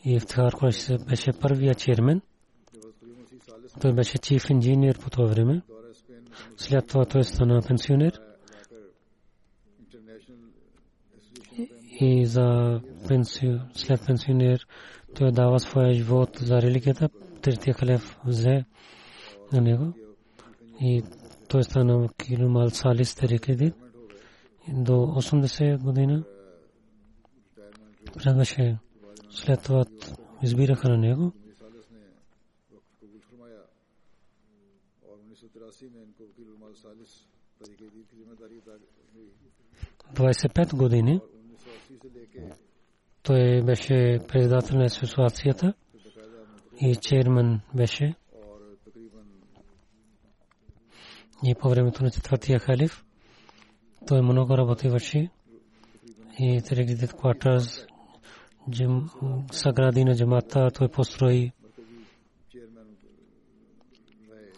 и 0.05 0.13
Ифтихар 0.15 0.53
Кураши 0.53 0.97
беше 1.07 1.31
първия 1.41 1.75
чермен. 1.75 2.21
Той 3.81 3.93
беше 3.93 4.17
чиф 4.17 4.49
инженер 4.49 4.99
по 4.99 5.09
това 5.09 5.25
време. 5.25 5.61
След 6.57 6.87
това 6.87 7.05
той 7.05 7.23
стана 7.23 7.61
пенсионер. 7.67 8.21
и 11.99 12.25
за 12.25 12.79
пенсия, 13.07 13.65
след 13.73 14.05
пенсионер 14.05 14.67
той 15.15 15.31
дава 15.31 15.59
своя 15.59 15.93
живот 15.93 16.29
за 16.41 16.61
религията. 16.61 17.09
Третия 17.41 17.73
халиф 17.73 18.17
взе 18.25 18.65
на 19.53 19.61
него 19.61 19.93
и 20.81 21.03
той 21.49 21.63
стана 21.63 22.09
Килумал 22.17 22.69
Салис 22.69 23.15
Терикедит 23.15 23.75
до 24.67 24.91
80 24.91 25.83
година. 25.83 26.23
Предваше 28.23 28.77
след 29.29 29.63
това 29.63 29.85
избираха 30.43 30.89
на 30.89 30.97
него. 30.97 31.33
25 40.13 40.75
години 40.75 41.19
той 43.23 43.61
беше 43.61 44.19
председател 44.27 44.77
на 44.77 44.85
асоциацията 44.85 45.73
и 46.81 46.95
чермен 46.95 47.61
беше. 47.75 48.15
И 51.43 51.55
по 51.55 51.69
времето 51.69 52.03
на 52.03 52.11
четвъртия 52.11 52.59
халиф 52.59 53.05
той 54.07 54.21
много 54.21 54.57
работи 54.57 54.89
върши 54.89 55.29
и 56.39 56.61
Терегидит 56.61 57.13
Квартърс 57.13 57.85
съгради 59.51 60.03
на 60.03 60.15
джамата 60.15 60.71
той 60.73 60.87
построи 60.87 61.51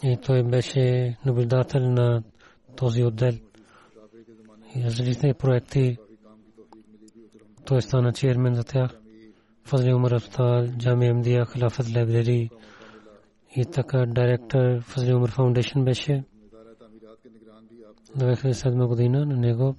и 0.04 0.18
той 0.26 0.44
беше 0.44 1.16
наблюдател 1.26 1.82
на 1.82 2.24
този 2.76 3.04
отдел. 3.04 3.34
Различни 4.76 5.34
проекти. 5.34 5.98
Той 7.66 7.82
стана 7.82 8.14
чермен 8.14 8.54
за 8.54 8.64
тях. 8.64 8.92
Фазли 9.64 9.94
Умар 9.94 10.12
Афтал, 10.12 10.68
Джами 10.78 11.08
Амдия, 11.08 11.46
Хилафат 11.54 11.96
Лайбрери 11.96 12.50
и 13.56 13.66
така 13.66 14.06
директор 14.08 14.82
Фазли 14.82 15.14
Умар 15.14 15.30
Фаундейшн 15.30 15.84
беше. 15.84 16.24
2007 18.18 18.88
година 18.88 19.26
на 19.26 19.38
него 19.38 19.76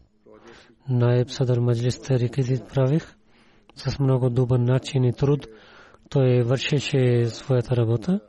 наеб 0.89 1.31
садар 1.31 1.59
маджлис 1.59 2.01
тарикити 2.01 2.61
правих 2.75 3.17
с 3.77 3.99
много 3.99 4.31
добър 4.31 4.59
начин 4.59 5.05
и 5.05 5.13
труд. 5.13 5.47
Той 6.09 6.43
вършеше 6.43 7.27
своята 7.27 7.77
работа. 7.77 8.21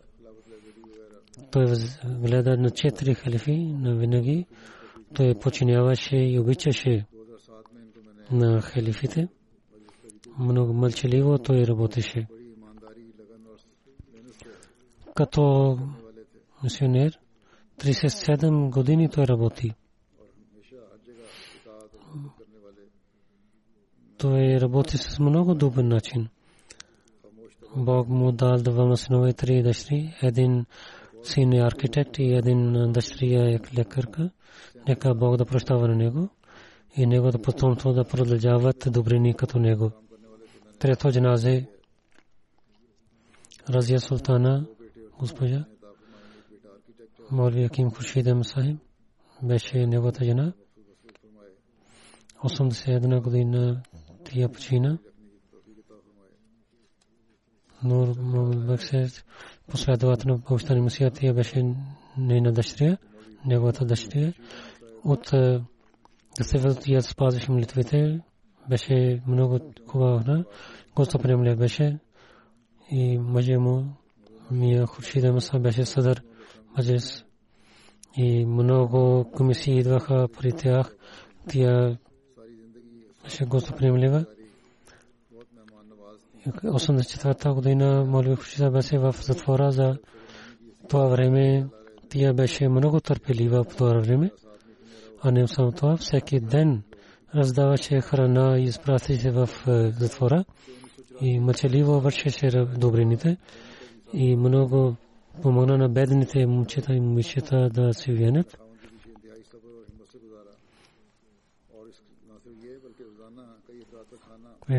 Той 1.52 1.66
гледа 2.06 2.58
на 2.58 2.72
четири 2.72 3.14
халифи 3.14 3.58
на 3.58 3.96
винаги. 3.96 4.46
Той 5.14 5.36
починяваше 5.36 6.16
и 6.16 6.40
обичаше 6.40 7.06
на 8.32 8.62
халифите. 8.62 9.28
Много 10.40 10.74
мълчаливо 10.74 11.38
той 11.38 11.68
работеше. 11.68 12.28
Като 15.16 15.78
мисионер, 16.64 17.20
37 17.80 18.70
години 18.70 19.10
той 19.10 19.28
работи. 19.28 19.74
той 24.22 24.62
работи 24.62 24.98
с 24.98 25.20
много 25.20 25.56
добър 25.56 25.84
начин. 25.84 26.28
Бог 27.76 28.08
му 28.10 28.32
дал 28.32 28.58
двама 28.58 28.98
синове 28.98 29.34
три 29.34 29.64
дъщери, 29.64 30.16
един 30.22 30.66
син 31.24 31.54
е 31.54 31.60
архитект 31.60 32.20
и 32.20 32.34
един 32.34 32.92
дъщеря 32.92 33.50
е 33.50 33.60
лекарка. 33.78 34.30
Нека 34.88 35.16
Бог 35.16 35.38
да 35.38 35.46
прощава 35.46 35.88
на 35.88 35.96
него 35.96 36.30
и 36.96 37.06
него 37.06 37.32
да 37.32 37.42
потомство 37.42 37.94
да 37.94 38.04
продължават 38.04 38.88
добрини 38.88 39.34
като 39.34 39.60
него. 39.60 39.92
Трето 40.80 41.12
джаназе 41.12 41.68
Разия 43.70 44.00
Султана, 44.00 44.66
госпожа, 45.20 45.66
Молви 47.32 47.64
Аким 47.64 47.92
Хуршид 47.92 48.26
Масахиб, 48.26 48.78
беше 49.44 49.88
неговата 49.88 50.26
жена. 50.26 50.54
81 52.44 53.22
година 53.22 53.82
тия 54.24 54.50
почина. 54.50 54.98
Нур 57.84 58.08
Мухаммад 58.08 58.68
Баксер 58.68 59.24
последовател 59.72 60.32
на 60.32 60.42
Павстани 60.42 60.82
Масия 60.82 61.12
тия 61.12 61.34
беше 61.34 61.76
нейна 62.18 62.52
дъщеря, 62.52 62.98
неговата 63.46 63.86
дъщеря. 63.86 64.34
От 65.04 65.30
да 66.38 66.44
се 66.44 66.58
възтият 66.58 67.06
спазваше 67.06 67.52
молитвите, 67.52 68.20
беше 68.70 69.22
много 69.28 69.60
хубава. 69.88 70.44
Гостоприемлив 70.96 71.58
беше 71.58 72.00
и 72.92 73.18
мъже 73.18 73.58
му 73.58 73.86
Мия 74.52 74.86
Хуршида 74.86 75.34
Маса 75.34 75.60
беше 75.60 75.86
съдър 75.86 76.24
маджес 76.78 77.26
и 78.18 78.46
много 78.46 79.32
комисии 79.36 79.80
идваха 79.80 80.28
при 80.40 80.52
тях. 80.52 80.96
Тя 81.50 81.98
беше 83.24 83.46
гостоприемлива. 83.46 84.26
84-та 86.48 87.54
година 87.54 88.06
Молви 88.06 88.36
Хушида 88.36 88.72
беше 88.72 88.98
в 88.98 89.16
затвора 89.22 89.72
за 89.72 89.98
това 90.90 91.08
време. 91.08 91.68
Тя 92.10 92.34
беше 92.34 92.70
много 92.70 93.00
търпелива 93.00 93.64
в 93.64 93.76
това 93.76 94.00
време. 94.00 94.32
А 95.22 95.32
не 95.32 95.48
само 95.48 95.72
това, 95.72 95.98
всеки 95.98 96.40
ден 96.40 96.82
раздаваше 97.36 98.02
храна 98.02 98.60
и 98.60 98.64
изпращаше 98.64 99.32
в 99.32 99.50
затвора 100.00 100.46
и 101.22 101.40
мъчеливо 101.40 102.00
вършеше 102.00 102.50
добрините 102.78 103.38
и 104.14 104.36
много 104.36 104.96
помогна 105.42 105.78
на 105.78 105.90
бедните 105.90 106.46
момчета 106.46 106.94
и 106.94 107.00
момичета 107.00 107.70
да 107.70 107.94
се 107.94 108.14
венят. 108.14 108.58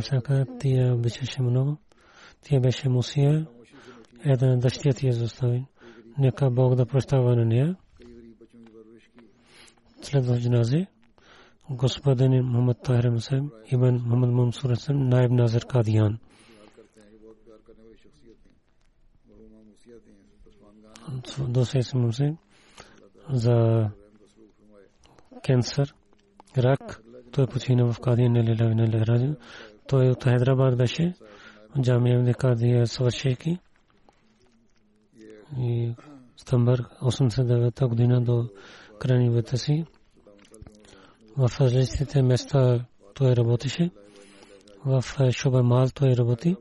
Всяка 0.01 0.47
тия 0.61 0.95
обичаше 0.95 1.43
много. 1.43 1.77
Тя 2.43 2.61
беше 2.61 2.89
мусия. 2.89 3.47
Една 4.25 4.57
дъщеря 4.57 4.93
ти 4.93 5.09
е 5.09 5.13
застави. 5.13 5.67
Нека 6.19 6.51
Бог 6.51 6.75
да 6.75 6.87
прощава 6.87 7.37
на 7.37 7.45
нея. 7.45 7.77
След 10.03 10.41
джаназе 10.41 10.87
господин 11.71 12.45
Мухаммад 12.45 12.83
Тахир 12.83 13.11
Мусайм, 13.11 13.51
Ибн 13.73 13.95
Мухаммад 13.95 14.31
Мансур 14.31 14.71
Хасан, 14.71 15.09
Наиб 15.09 15.31
Назар 15.31 15.67
Кадиян. 15.67 16.19
До 21.39 21.65
се 21.65 21.83
се 21.83 22.37
за 23.31 23.89
кенсър, 25.43 25.95
рак, 26.59 27.03
той 27.33 27.47
почина 27.47 27.93
в 27.93 28.01
Кадиян, 28.01 28.33
не 28.33 28.45
лила, 28.45 28.75
не 28.75 28.89
лила, 28.89 29.37
той 29.87 30.11
от 30.11 30.25
Хайдрабад 30.25 30.77
беше, 30.77 31.15
джамия 31.83 32.23
на 32.23 32.35
Кадия 32.35 32.87
свършейки. 32.87 33.59
И 35.59 35.95
Стамбър 36.37 36.85
89 37.03 37.89
година 37.89 38.21
до 38.21 38.49
крайнивата 39.01 39.59
си. 39.59 39.85
В 41.37 41.51
различните 41.61 42.23
места 42.23 42.85
той 43.15 43.37
работеше. 43.37 43.91
В 44.85 45.05
Шоба 45.31 45.63
Мал 45.63 45.87
той 45.95 46.17
работи. 46.17 46.57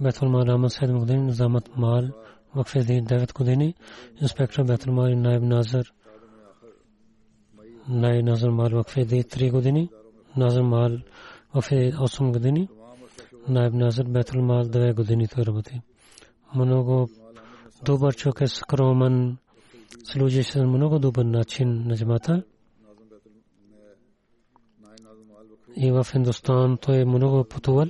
Бетул 0.00 0.28
Мал 0.28 0.44
7 0.44 0.98
години, 0.98 1.32
Замат 1.32 1.76
Мал 1.76 2.02
в 2.54 2.64
9 2.64 3.34
години, 3.34 3.74
инспектор 4.22 4.64
Бетул 4.64 4.92
Мал 4.92 5.08
Найб 5.08 5.42
Назар. 5.42 5.92
Най 7.88 8.22
Назар 8.22 8.50
Мал 8.50 8.68
в 8.68 8.84
3 8.84 9.50
години, 9.50 9.90
Назар 10.36 10.62
Мал 11.54 11.62
в 11.62 11.70
8 11.70 12.32
години. 12.32 12.68
Найб 13.48 13.74
Назар 13.74 14.04
Бетул 14.04 14.42
Мал 14.42 14.64
2 14.64 14.94
години 14.94 15.28
той 15.28 15.44
работи. 15.44 15.80
Много 16.54 17.08
добър 17.84 18.16
човек 18.16 18.40
е 18.40 18.46
скромен, 18.46 19.36
служеше 20.04 20.62
много 20.62 20.98
добър 20.98 21.24
начин 21.24 21.84
на 21.86 21.96
джамата. 21.96 22.42
И 25.76 25.92
в 25.92 26.06
Индостан 26.14 26.78
той 26.78 27.00
е 27.00 27.04
много 27.04 27.44
пътувал. 27.44 27.86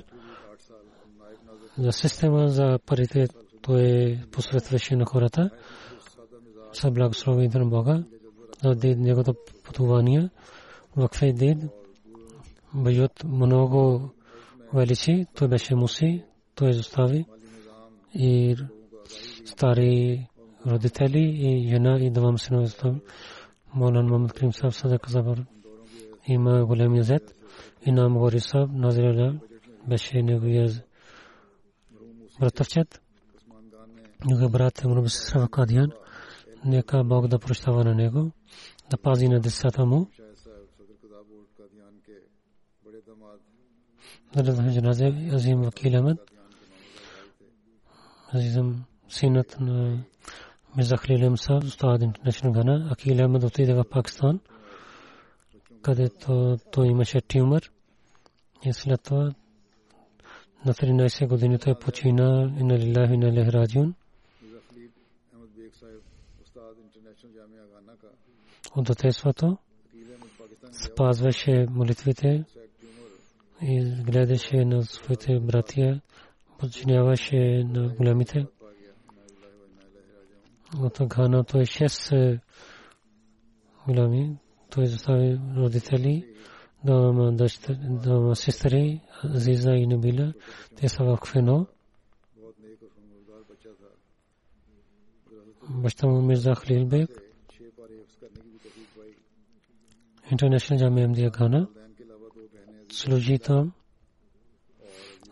За 1.77 1.91
система 1.91 2.49
за 2.49 2.79
парите 2.85 3.27
той 3.61 4.19
посветваше 4.31 4.95
на 4.95 5.05
хората. 5.05 5.49
Са 6.73 6.91
благословите 6.91 7.59
на 7.59 7.65
Бога. 7.65 8.03
За 8.63 8.75
неговото 8.83 9.33
пътувания. 9.63 10.29
Вакфе 10.95 11.33
дед. 11.33 11.57
Байот 12.73 13.23
много 13.23 14.09
величи. 14.73 15.25
Той 15.35 15.47
беше 15.47 15.75
муси. 15.75 16.23
Той 16.55 16.69
изостави. 16.69 17.25
И 18.13 18.55
стари 19.45 20.27
родители 20.67 21.19
и 21.19 21.67
жена 21.67 21.97
и 21.99 22.11
двама 22.11 22.39
синове. 22.39 22.67
Молан 23.73 24.05
Мамад 24.05 24.33
Крим 24.33 24.53
Саб 24.53 24.73
Садък 24.73 25.09
Забар 25.09 25.45
има 26.27 26.65
големия 26.65 27.03
зет. 27.03 27.35
Инам 27.85 28.17
Гори 28.17 28.39
Саб, 28.39 28.69
Назирала, 28.73 29.39
беше 29.87 30.21
неговия 30.21 30.69
братовчет. 32.39 33.01
Неговия 34.25 34.49
брат 34.49 34.83
му 34.83 35.01
би 35.01 35.09
сестра 35.09 35.47
Кадиян. 35.51 35.91
Нека 36.65 37.03
Бог 37.03 37.27
да 37.27 37.39
прощава 37.39 37.83
на 37.83 37.95
него, 37.95 38.31
да 38.89 38.97
пази 38.97 39.27
на 39.27 39.39
децата 39.39 39.85
му. 39.85 40.07
Заради 44.35 44.73
джаназе 44.73 45.29
Азим 45.33 45.61
Вакил 45.61 45.91
Ахмед, 45.91 46.17
Азизам 48.33 48.85
синът 49.09 49.59
на 49.59 50.03
Мирза 50.77 50.97
Халил 50.97 51.31
Мса, 51.31 51.59
Устад 51.63 52.01
Интернешнъл 52.01 52.51
Гана, 52.51 52.89
Акил 52.91 53.17
Ахмед 53.17 53.43
отиде 53.43 53.73
в 53.73 53.83
Пакистан, 53.89 54.39
където 55.81 56.57
той 56.71 56.87
имаше 56.87 57.21
тюмър. 57.21 57.71
И 58.65 58.73
след 58.73 59.03
това 59.03 59.33
на 60.65 60.73
13 60.73 61.27
години 61.27 61.59
той 61.59 61.75
почина 61.79 62.53
и 62.59 62.63
на 62.63 62.79
Лилахи 62.79 63.17
на 63.17 63.33
Лехраджун. 63.33 63.93
От 68.75 68.85
детството 69.01 69.57
спазваше 70.71 71.65
молитвите 71.69 72.45
и 73.61 74.03
гледаше 74.03 74.65
на 74.65 74.83
своите 74.83 75.39
братия, 75.39 76.01
подчиняваше 76.57 77.63
на 77.63 77.89
големите. 77.89 78.45
От 80.79 80.97
Гана 81.07 81.43
той 81.43 81.61
6 81.61 82.39
голями, 83.87 84.37
той 84.69 84.85
застави 84.85 85.39
родители, 85.57 86.35
двама 86.83 87.31
дъщери, 87.31 87.77
двама 87.81 88.35
сестри, 88.35 89.01
Азиза 89.23 89.71
и 89.71 89.87
Набила, 89.87 90.33
те 90.75 90.89
са 90.89 91.03
в 91.03 91.17
Кфено. 91.21 91.67
баща 95.69 96.07
му 96.07 96.21
Мирза 96.21 96.55
Халил 96.55 96.85
Бек, 96.85 97.09
Интернешнъл 100.31 100.79
Джамия 100.79 101.05
Амдия 101.05 101.29
Гана, 101.29 101.67
служи. 102.91 103.39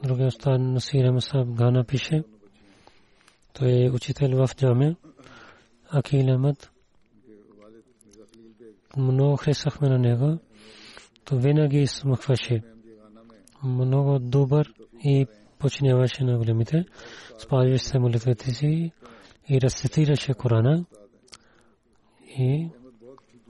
Другия 0.04 0.28
остан 0.28 0.74
Насир 0.74 1.12
Масаб 1.12 1.48
Гана 1.48 1.84
пише. 1.84 2.24
Той 3.54 3.86
е 3.86 3.92
учител 3.92 4.48
в 4.48 4.56
джамия. 4.56 4.96
Акил 5.90 6.28
Ахмад. 6.28 6.72
Много 8.98 9.36
харесахме 9.36 9.90
на 9.90 10.00
него. 10.00 10.40
То 11.26 11.38
винаги 11.38 11.78
измъкваше. 11.78 12.62
Много 13.64 14.20
добър 14.20 14.74
и 15.04 15.26
починяваше 15.60 16.24
на 16.24 16.38
големите. 16.38 16.86
Спазваше 17.40 17.86
се 17.86 18.00
молитвите 18.00 18.52
си 18.52 18.92
и 19.50 19.62
рецитираше 19.62 20.34
Корана. 20.34 20.86
И, 22.40 22.70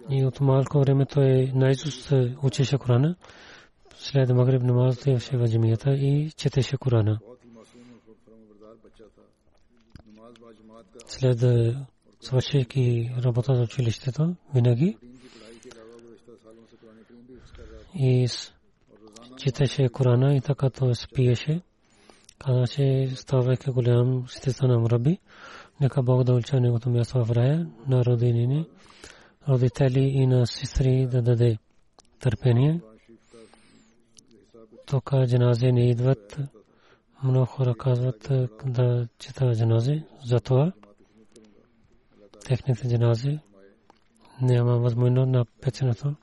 и 0.09 0.25
от 0.25 0.41
малко 0.41 0.79
време 0.79 1.05
той 1.05 1.51
наизуст 1.55 2.13
учеше 2.43 2.77
Корана. 2.77 3.15
След 4.11 4.29
Магриб 4.29 4.63
намаз 4.63 4.97
отиваше 4.97 5.37
в 5.37 5.47
джамията 5.47 5.93
и 5.93 6.31
четеше 6.31 6.77
Корана. 6.77 7.19
След 11.07 11.39
свършейки 12.21 13.11
работа 13.23 13.55
за 13.55 13.61
училището, 13.61 14.35
винаги 14.53 14.97
и 17.95 18.27
четеше 19.37 19.89
Корана 19.89 20.35
и 20.35 20.41
така 20.41 20.69
той 20.69 20.95
спиеше. 20.95 21.61
Казаше, 22.39 23.11
ставайки 23.15 23.69
голям, 23.69 24.27
ще 24.27 24.51
станам 24.51 24.85
раби. 24.85 25.19
Нека 25.81 26.03
Бог 26.03 26.23
да 26.23 26.33
улча 26.33 26.59
негото 26.59 26.89
място 26.89 27.25
в 27.25 27.31
рая 27.31 27.67
на 27.87 28.05
родинини, 28.05 28.65
родители 29.49 29.99
и 29.99 30.27
на 30.27 30.47
сестри 30.47 31.07
да 31.07 31.21
даде 31.21 31.57
търпение. 32.19 32.81
Тук 34.87 35.11
джаназе 35.25 35.71
не 35.71 35.89
идват. 35.89 36.37
Много 37.23 37.45
хора 37.45 37.75
казват 37.75 38.31
да 38.65 39.07
чета 39.19 39.55
джаназе. 39.55 40.03
Затова 40.25 40.71
техните 42.45 42.89
джаназе 42.89 43.39
няма 44.41 44.77
възможност 44.77 45.29
на 45.29 45.45
печенето, 45.61 46.15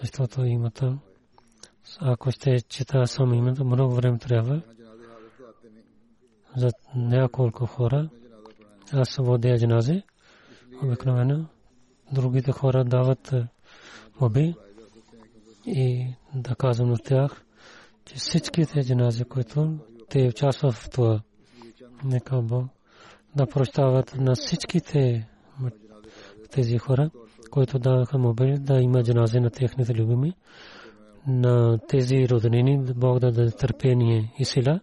защото 0.00 0.44
имата. 0.44 0.98
Ако 2.00 2.30
ще 2.30 2.60
чета 2.60 3.06
само 3.06 3.34
името, 3.34 3.64
много 3.64 3.94
време 3.94 4.18
трябва. 4.18 4.62
За 6.56 6.68
няколко 6.94 7.66
хора 7.66 8.08
аз 8.92 9.16
водя 9.16 9.58
джаназе. 9.58 10.02
Обикновено 10.82 11.46
другите 12.12 12.52
хора 12.52 12.84
дават 12.84 13.34
моби 14.20 14.54
и 15.66 16.14
да 16.34 16.54
казвам 16.54 16.90
на 16.90 16.98
тях, 16.98 17.44
всичките 18.16 18.80
джанази, 18.84 19.24
които 19.24 19.78
те 20.08 20.28
участват 20.28 20.74
в 20.74 20.90
това, 20.90 21.20
нека 22.04 22.42
Бог 22.42 22.66
да 23.36 23.46
прощават 23.46 24.14
на 24.16 24.34
всичките 24.34 25.28
тези 26.50 26.78
хора, 26.78 27.10
които 27.50 27.78
даваха 27.78 28.18
моби, 28.18 28.54
да 28.58 28.80
има 28.80 29.02
джанази 29.02 29.40
на 29.40 29.50
техните 29.50 29.94
любими, 29.94 30.34
на 31.26 31.78
тези 31.88 32.28
роднини, 32.28 32.78
Бог 32.96 33.18
да 33.18 33.32
даде 33.32 33.50
търпение 33.50 34.34
и 34.38 34.44
сила 34.44 34.80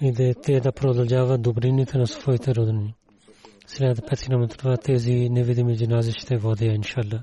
и 0.00 0.12
да 0.12 0.34
те 0.34 0.60
да 0.60 0.72
продължават 0.72 1.42
добрините 1.42 1.98
на 1.98 2.06
своите 2.06 2.54
роднини. 2.54 2.94
След 3.66 3.98
5 3.98 4.26
км 4.26 4.76
тези 4.78 5.28
невидими 5.30 5.76
джанази 5.76 6.12
ще 6.12 6.36
водя, 6.36 6.64
иншалlah. 6.64 7.22